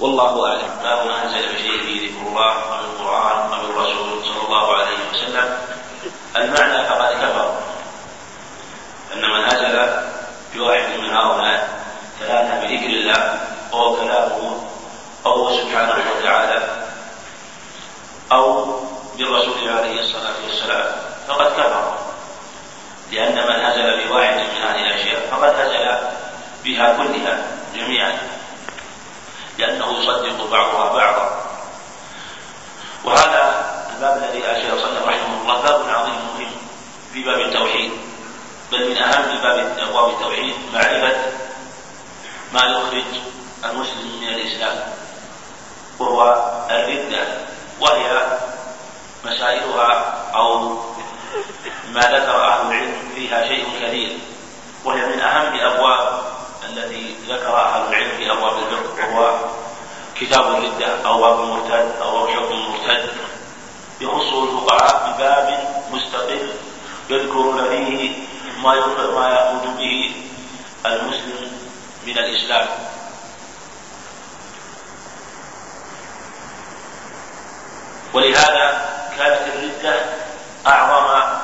[0.00, 0.78] والله أعلم.
[0.82, 4.19] باب ما نزل بشيء ذكر الله أو القرآن أو الرسول.
[4.50, 5.58] الله عليه وسلم
[6.36, 7.58] المعنى فقد كفر.
[9.14, 9.90] أن من نزل
[10.54, 11.68] بواحد من هؤلاء
[12.20, 13.40] ثلاثة بذكر الله
[13.72, 14.62] وهو كلامه
[15.26, 16.62] أو سبحانه وتعالى
[18.32, 18.74] أو
[19.18, 20.86] بالرسول عليه الصلاة والسلام
[21.28, 21.98] فقد كفر.
[23.12, 25.98] لأن من هزل بواحد من هذه الأشياء فقد هزل
[26.64, 27.38] بها كلها
[27.74, 28.18] جميعا.
[29.58, 31.40] لأنه يصدق بعضها بعضا.
[33.04, 33.69] وهذا
[34.00, 36.52] الباب الذي أشار صلى رحمه الله باب عظيم مهم
[37.12, 37.90] في باب التوحيد.
[38.72, 41.16] بل من أهم باب أبواب التوحيد معرفة
[42.52, 43.04] ما يخرج
[43.64, 44.76] المسلم من الإسلام
[45.98, 47.26] وهو الردة
[47.80, 48.38] وهي
[49.24, 50.78] مسائلها أو
[51.92, 54.18] ما ذكر أهل العلم فيها شيء كثير
[54.84, 56.22] وهي من أهم الأبواب
[56.68, 59.38] التي ذكر أهل العلم في أبواب الفقه وهو
[60.20, 63.19] كتاب الردة أو باب المرتد أو حكم المرتد
[64.00, 66.52] يخصه الفقهاء بباب مستقل
[67.10, 68.10] يذكرون فيه
[68.62, 68.74] ما
[69.14, 70.14] ما يخرج به
[70.86, 71.52] المسلم
[72.06, 72.68] من الإسلام.
[78.14, 78.88] ولهذا
[79.18, 80.04] كانت الردة
[80.66, 81.40] أعظم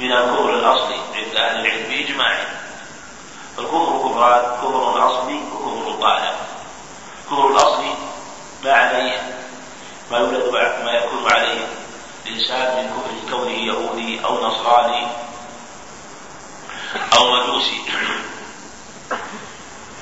[0.00, 2.38] من الكفر الأصلي عند أهل العلم بإجماع
[3.56, 6.32] فالكفر كفران كفر اصلي وكفر طالع
[7.24, 7.94] الكفر الأصلي
[8.64, 9.37] ما عليه
[10.10, 10.52] ما يولد
[10.84, 11.66] ما يكون عليه
[12.26, 15.06] الإنسان من كفر كونه يهودي أو نصراني
[17.16, 17.82] أو مجوسي.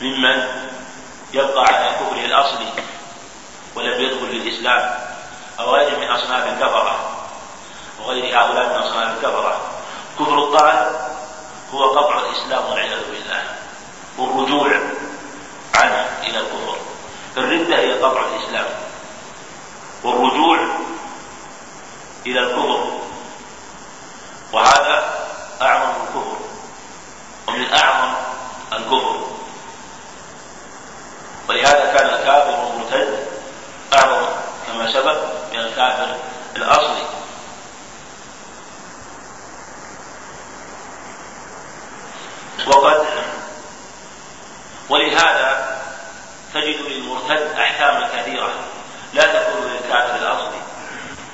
[0.00, 0.48] ممن
[1.32, 2.72] يبقى على كفره الأصلي
[3.74, 4.98] ولم يدخل في الاسلام
[5.61, 7.11] أو غيره من أصناف الكفرة
[8.00, 9.61] وغير هؤلاء من أصناف الكفرة.
[10.18, 10.90] كفر الطال
[11.74, 13.42] هو قطع الإسلام والعياذ بالله
[14.18, 14.80] والرجوع
[15.74, 16.76] عنه إلى الكفر.
[17.36, 18.66] الردة هي قطع الإسلام.
[20.03, 20.59] والرجوع
[22.26, 23.01] إلى الكفر.
[24.53, 25.26] وهذا
[25.62, 26.36] أعظم الكفر
[27.49, 28.14] ومن أعظم
[28.72, 29.26] الكفر.
[31.49, 33.26] ولهذا كان الكافر المرتد
[33.94, 34.26] أعظم
[34.66, 36.16] كما سبق من الكافر
[36.57, 37.07] الأصلي.
[42.66, 43.07] وقد
[44.88, 45.80] ولهذا
[46.55, 48.51] تجد للمرتد أحكاما كثيرة
[49.12, 50.61] لا تكون للكافر الأصلي.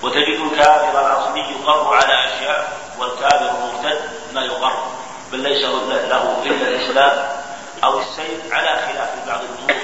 [0.03, 4.01] وتجد الكافر الأصلي يقر على أشياء والكافر المرتد
[4.35, 4.85] ما يقر.
[5.33, 7.29] بل ليس له إلا الإسلام
[7.85, 9.83] أو السيف على خلاف بعض الأمور.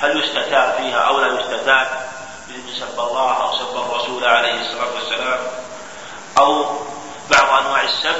[0.00, 1.86] هل يستتاب فيها أو لا يستتاب
[2.48, 5.38] من سب الله أو سب الرسول عليه الصلاة والسلام.
[6.38, 6.64] أو
[7.30, 8.16] بعض أنواع السب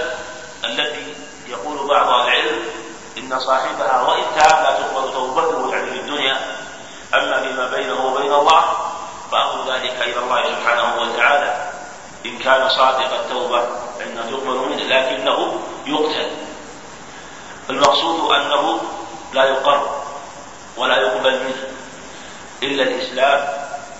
[0.64, 1.14] التي
[1.48, 2.64] يقول بعض أهل العلم
[3.18, 6.36] إن صاحبها وإن تاب لا تقبل توبته يعني في الدنيا.
[7.14, 8.64] أما فيما بينه وبين الله
[9.34, 11.50] فامر ذلك إلى الله سبحانه وتعالى.
[12.26, 13.60] إن كان صادق التوبة
[13.98, 16.30] فانها تقبل منه لكنه يقتل.
[17.70, 18.80] المقصود أنه
[19.32, 20.02] لا يقر
[20.76, 21.62] ولا يقبل منه
[22.62, 23.40] إلا الإسلام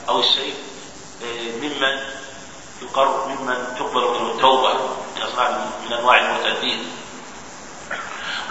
[0.09, 0.55] أو السيف.
[1.63, 2.01] ممن
[2.83, 4.73] يقر ممن تقبل منه التوبه
[5.85, 6.91] من أنواع المرتدين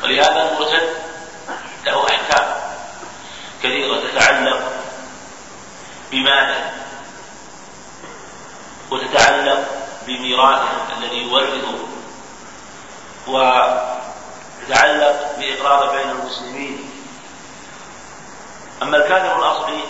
[0.03, 0.89] ولهذا المرتد
[1.85, 2.55] له أحكام
[3.63, 4.82] كثيرة تتعلق
[6.13, 6.71] بماله
[8.91, 9.61] وتتعلق
[10.07, 11.77] بميراثه الذي يورثه.
[13.27, 16.89] وتتعلق بإقرار بين المسلمين.
[18.81, 19.83] أما الكافر الأصلي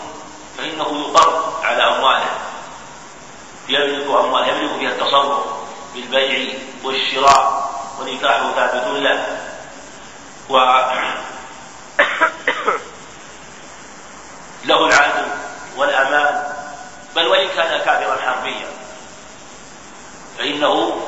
[0.57, 2.31] فإنه يقر على أمواله.
[3.69, 5.43] يملك أموال يملك فيها التصرف
[5.93, 6.53] بالبيع
[6.83, 9.39] والشراء ونكاحه ثابت له.
[10.49, 10.57] و
[14.65, 15.42] له العدل
[15.77, 16.53] والأمان
[17.15, 18.67] بل وإن كان كافرا حربيا.
[20.37, 21.01] فإنه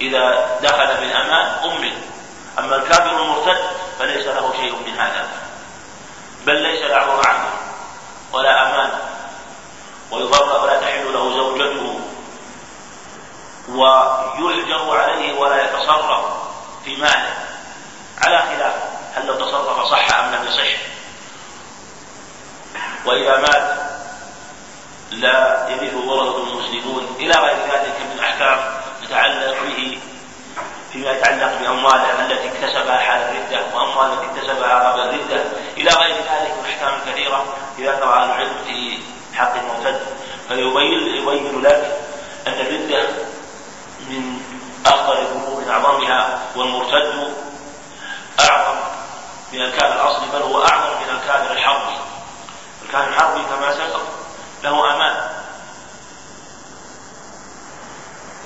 [0.00, 2.02] إذا دخل بالأمان أمن.
[2.58, 3.58] أما الكافر المرتد
[3.98, 5.28] فليس له شيء من هذا
[6.46, 7.50] بل ليس له عهد
[8.32, 8.90] ولا أمان.
[10.10, 12.00] ويضر ولا تحل له زوجته
[13.68, 16.24] ويحجر عليه ولا يتصرف
[16.84, 17.34] في ماله.
[18.24, 18.74] على خلاف
[19.14, 20.80] هل لو تصرف صح أم لم يصح؟
[23.06, 23.77] وإذا مات
[25.10, 28.58] لا يرث ورثة المسلمون إلى غير ذلك من أحكام
[29.02, 29.98] تتعلق به
[30.92, 35.44] فيما يتعلق بأمواله التي اكتسبها حال الردة وأمواله التي اكتسبها قبل الردة.
[35.76, 37.44] إلى غير ذلك من أحكام كثيرة
[37.78, 38.98] إذا ذكرها العلم في
[39.34, 40.00] حق المرتد
[40.48, 41.96] فيبين يبين لك
[42.46, 43.08] أن الردة
[44.08, 44.40] من
[44.86, 47.34] أخطر الذنوب من أعظمها والمرتد
[48.50, 48.78] أعظم
[49.52, 51.96] من الكافر الأصلي بل هو أعظم من الكافر الحربي.
[52.84, 54.17] الكافر الحربي كما سبق
[54.62, 55.16] له أمان.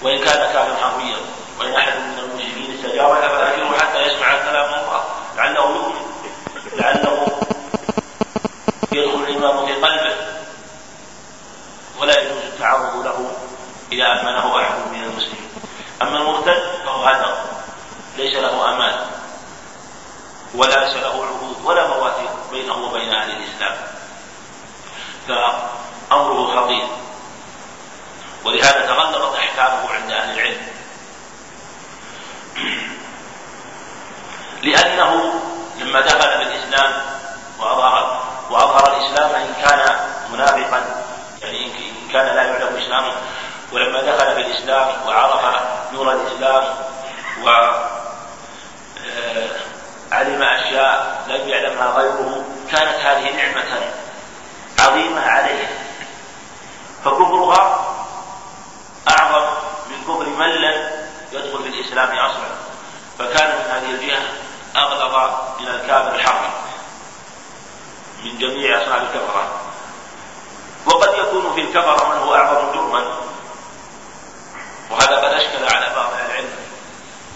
[0.03, 1.17] وإن كان كافرا حربيا
[1.61, 5.05] وإن أحد من المسلمين استجاب فأجره حتى يسمع الكلام الله
[5.37, 6.03] لعله يؤمن.
[6.73, 7.27] لعله
[8.93, 10.17] يدخل الإمام في قلبه.
[12.01, 13.33] ولا يجوز التعرض له
[13.93, 15.51] إذا أمنه أحد من المسلمين.
[16.03, 17.37] أما المرتد فهو هدر.
[18.17, 19.07] ليس له أمان.
[20.55, 23.77] ولا ليس له عهود ولا مواثيق بينه وبين أهل الإسلام.
[26.13, 26.87] فأمره خطير.
[28.45, 30.67] ولهذا تغلظت أحكامه عند أهل العلم.
[34.63, 35.35] لأنه
[35.81, 36.93] لما دخل في الإسلام
[37.59, 39.97] وأظهر وأظهر الإسلام إن كان
[40.33, 40.85] منافقا
[41.43, 41.73] يعني إن
[42.13, 43.13] كان لا يعلم إسلامه.
[43.73, 46.65] ولما دخل في الإسلام وعرف نور الإسلام
[47.43, 47.73] و آه،
[50.13, 53.81] علم أشياء لم يعلمها غيره كانت هذه نعمة
[54.79, 55.72] عظيمة عليه.
[57.05, 57.87] فكفرها
[59.09, 59.47] أعظم
[59.91, 60.91] من كفر من لم
[61.33, 62.49] يدخل في الإسلام أصلا.
[63.19, 64.23] فكان من هذه الجهة
[64.77, 65.31] أغلظ
[65.61, 66.43] من الكافر الحق
[68.25, 69.49] من جميع أصحاب الكفرة.
[70.87, 73.05] وقد يكون في الكفرة من هو أعظم جرما.
[74.91, 76.51] وهذا قد أشكل على بعض أهل العلم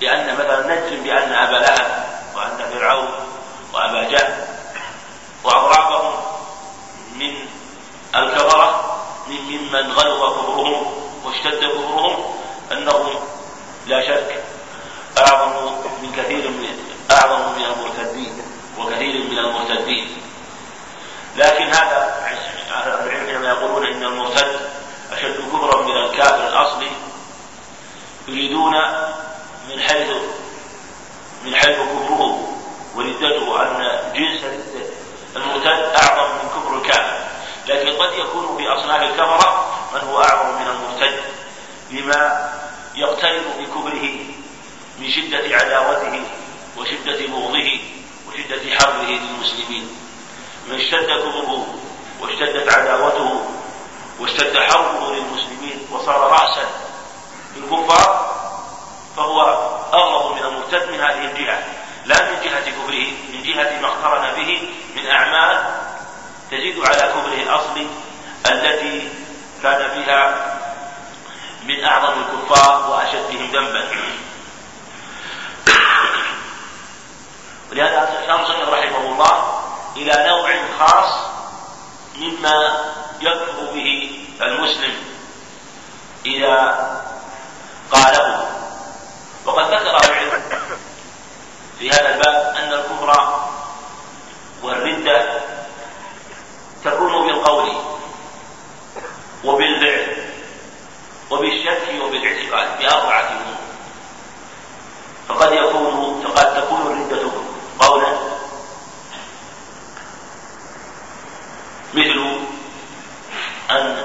[0.01, 2.05] لأن مثلا نجزم بأن أبا لهب
[2.35, 3.09] وأن فرعون
[3.73, 4.47] وأبا جهل
[5.45, 6.15] وأضرابهم
[7.17, 7.49] من
[8.15, 8.56] الكفرة
[9.67, 10.87] ممن غلظ كفرهم
[11.25, 12.35] واشتد كفرهم
[12.73, 13.15] أنهم
[13.87, 14.45] لا شك
[15.19, 16.79] أعظم من كثير من
[17.11, 18.43] أعظم من المرتدين
[18.79, 20.23] وكثير من المرتدين.
[21.37, 22.17] لكن هذا
[22.71, 24.61] أهل العلم حينما يقولون إن المرتد
[25.13, 26.91] أشد كفرا من الكافر الأصلي.
[28.29, 28.75] يريدون
[29.69, 30.09] من حيث
[31.45, 32.49] من حيث كفره
[32.97, 34.45] وردته أن جنس
[35.37, 36.46] المرتد أعظم من
[37.73, 41.21] قد يكون في أصناف الكفرة من هو أعظم من المرتد
[41.91, 42.51] لما
[42.95, 44.15] يقترب بكفره
[44.99, 46.23] من شدة عداوته
[46.77, 47.79] وشدة بغضه
[48.29, 49.97] وشدة حربه للمسلمين.
[50.69, 51.67] من اشتد كفره
[52.21, 53.45] واشتدت عداوته
[54.21, 56.65] واشتد حربه للمسلمين وصار رأسا
[57.57, 58.37] للكفار
[59.17, 59.43] فهو
[59.95, 61.65] أغلظ من المرتد من هذه الجهة.
[62.05, 65.65] لا من جهة كفره من جهة ما اقترن به من أعمال
[66.51, 67.87] تزيد على كفره الأصلي
[68.47, 69.09] التي
[69.63, 70.53] كان فيها
[71.65, 73.85] من أعظم الكفار وأشدهم ذنبا.
[77.71, 79.63] ولهذا أشار مسلم رحمه الله
[79.97, 81.15] إلى نوع خاص
[82.17, 82.85] مما
[83.21, 84.95] يكفر به المسلم
[86.27, 86.57] إذا
[87.91, 88.49] قاله.
[89.45, 90.43] وقد ذكر العلم
[91.79, 93.41] في هذا الباب أن الكفر
[94.63, 95.41] والردة
[96.85, 97.16] تكون
[97.47, 97.77] بالقول
[99.45, 100.07] وبالفعل
[101.31, 103.57] وبالشك وبالاعتقاد بأربعة أمور
[105.29, 107.31] فقد يكون فقد تكون الردة
[107.79, 108.19] قولا
[111.95, 112.39] مثل
[113.71, 114.03] أن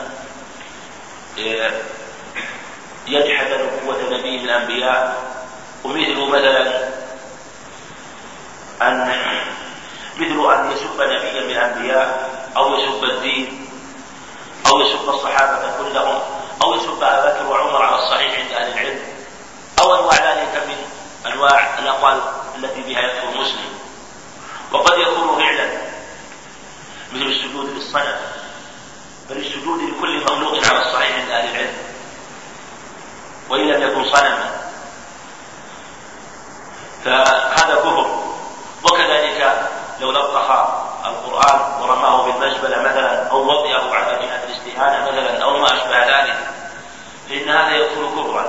[3.08, 5.32] يجحد نبوة نبي من الأنبياء
[5.84, 6.90] ومثل مثلا
[8.82, 9.12] أن
[10.18, 13.68] مثل أن يسب نبيا من الأنبياء أو يسب الدين
[14.68, 16.20] أو يسب الصحابة كلهم
[16.64, 19.00] أو يسب أبا بكر وعمر على الصحيح عند أهل العلم
[19.82, 20.76] أو أنواع ذلك من
[21.32, 22.22] أنواع الأقوال
[22.56, 23.70] التي بها يكفر المسلم.
[24.72, 25.70] وقد يكون فعلا
[27.14, 28.18] مثل السجود للصنم
[29.30, 31.74] بل السجود لكل مخلوق على الصحيح عند أهل العلم.
[33.50, 34.52] وإن لم يكن صنما
[37.06, 38.24] فهذا كفر.
[38.84, 39.70] وكذلك
[40.02, 46.00] لو لطخ القرآن ورماه بالمزبلة مثلا أو وطئه على جهة الاستهانة مثلا أو ما أشبه
[46.00, 46.38] ذلك.
[47.30, 48.46] فإن هذا يكون كفرا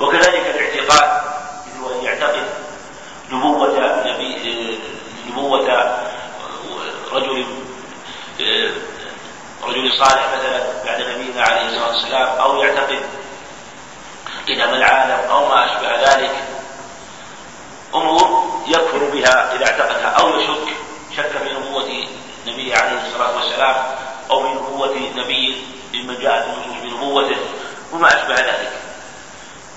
[0.00, 1.20] وكذلك الاعتقاد
[1.66, 2.46] مثل أن يعتقد
[3.30, 4.78] نبوة نبي
[5.28, 5.96] نبوة
[7.12, 7.46] رجل
[9.64, 13.00] رجل صالح مثلا بعد نبينا عليه الصلاة والسلام أو يعتقد
[14.48, 16.32] قدم العالم أو ما أشبه ذلك
[17.94, 20.76] أمور يكفر بها إذا اعتقدها أو يشك
[21.16, 22.04] شك في نبوة
[22.46, 23.76] النبي عليه الصلاة والسلام
[24.30, 25.62] أو في نبوة نبي
[25.94, 27.36] ممن جاءت النصوص بنبوته
[28.00, 28.72] وما أشبه ذلك.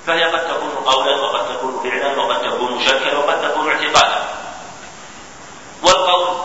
[0.08, 4.24] فهي قد تكون قولا وقد تكون فعلا وقد تكون شكا وقد تكون اعتقادا.
[5.84, 6.38] والقول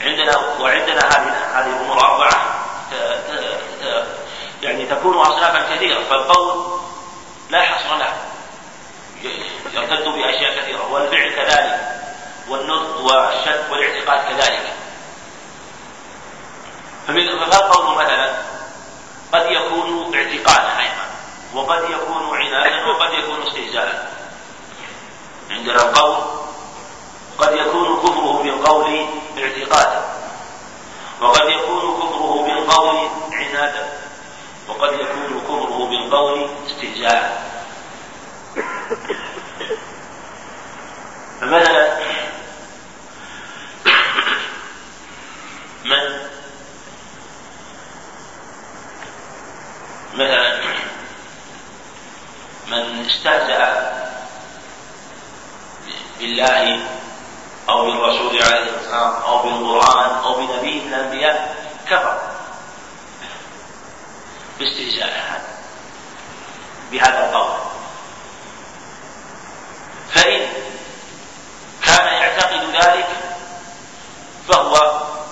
[0.00, 2.54] عندنا وعندنا هذه هذه الأمور أربعة
[4.62, 6.04] يعني تكون اصنافا كثيرة.
[6.10, 6.80] فالقول
[7.50, 8.12] لا حصر له.
[9.74, 10.92] يرتد بأشياء كثيرة.
[10.92, 11.80] والفعل كذلك.
[12.48, 14.72] والنطق والشك والاعتقاد كذلك.
[17.06, 18.48] فالقول مثلا
[19.32, 21.06] قد يكون اعتقادا أيضا.
[21.54, 24.12] وقد يكون عنادا وقد يكون استهزاء.
[25.50, 26.16] عندنا القول
[27.38, 29.06] قد يكون كفره بالقول
[29.38, 30.04] اعتقادا.
[31.20, 33.88] وقد يكون كفره بالقول عنادا.
[34.68, 37.48] وقد يكون كفره بالقول استهزاء.
[41.40, 41.98] فمثلا
[45.84, 46.28] من
[50.18, 50.60] مثلا
[52.66, 53.92] من استهزأ
[56.18, 56.80] بالله
[57.68, 61.56] أو بالرسول عليه والسلام أو بالقرآن أو بنبي من الأنبياء
[61.90, 62.18] كفر
[64.58, 65.48] باستهزاء هذا
[66.92, 67.58] بهذا القول.
[70.14, 70.46] فإن
[71.86, 73.08] كان يعتقد ذلك
[74.48, 74.74] فهو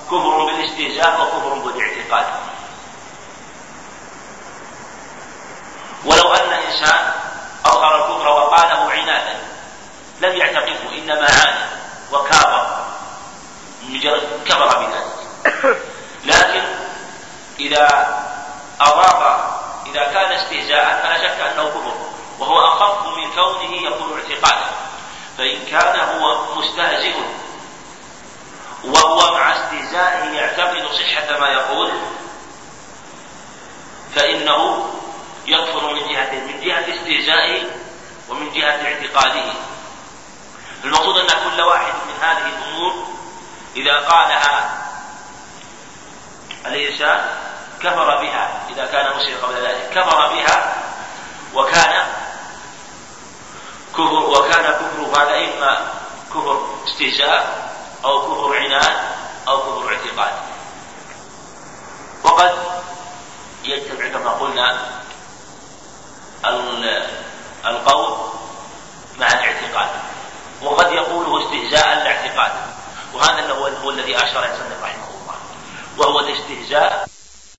[0.06, 2.26] كفر بالاستهزاء وكفر بالاعتقاد.
[6.06, 7.12] ولو أن إنسان
[7.64, 9.38] أظهر الكفر وقاله عنادا
[10.20, 11.66] لم يعتقده إنما عانى
[12.12, 12.66] وكابر
[13.88, 15.76] مجرد كبر بذلك.
[16.24, 16.62] لكن
[17.60, 17.86] إذا
[18.80, 19.40] أضاف
[19.86, 21.94] إذا كان استهزاء فلا شك أنه كفر
[22.38, 24.70] وهو أخف من كونه يكون اعتقادا.
[25.38, 27.14] فإن كان هو مستهزئ
[28.84, 31.90] وهو مع استهزائه يعتقد صحة ما يقول
[34.16, 34.90] فإنه
[35.46, 37.62] يكفر من جهة من جهة استهزائه
[38.28, 39.52] ومن جهة اعتقاده.
[40.84, 43.06] المقصود أن كل واحد من هذه الأمور
[43.76, 44.82] إذا قالها
[46.66, 47.24] الإنسان
[47.80, 50.74] كفر بها إذا كان مسلما قبل ذلك كفر بها
[51.54, 52.06] وكان
[53.92, 55.92] كفر وكان كفر هذا إما
[56.30, 57.70] كفر استهزاء
[58.04, 58.96] أو كفر عناد
[59.48, 60.32] أو كفر اعتقاد.
[63.64, 64.78] يجتمع كما قلنا
[67.66, 68.16] القول
[69.18, 69.88] مع الاعتقاد.
[70.62, 72.52] وقد يقوله استهزاء الاعتقاد.
[73.14, 75.36] وهذا هو الذي أشار إلى رحمه الله.
[75.98, 77.08] وهو الاستهزاء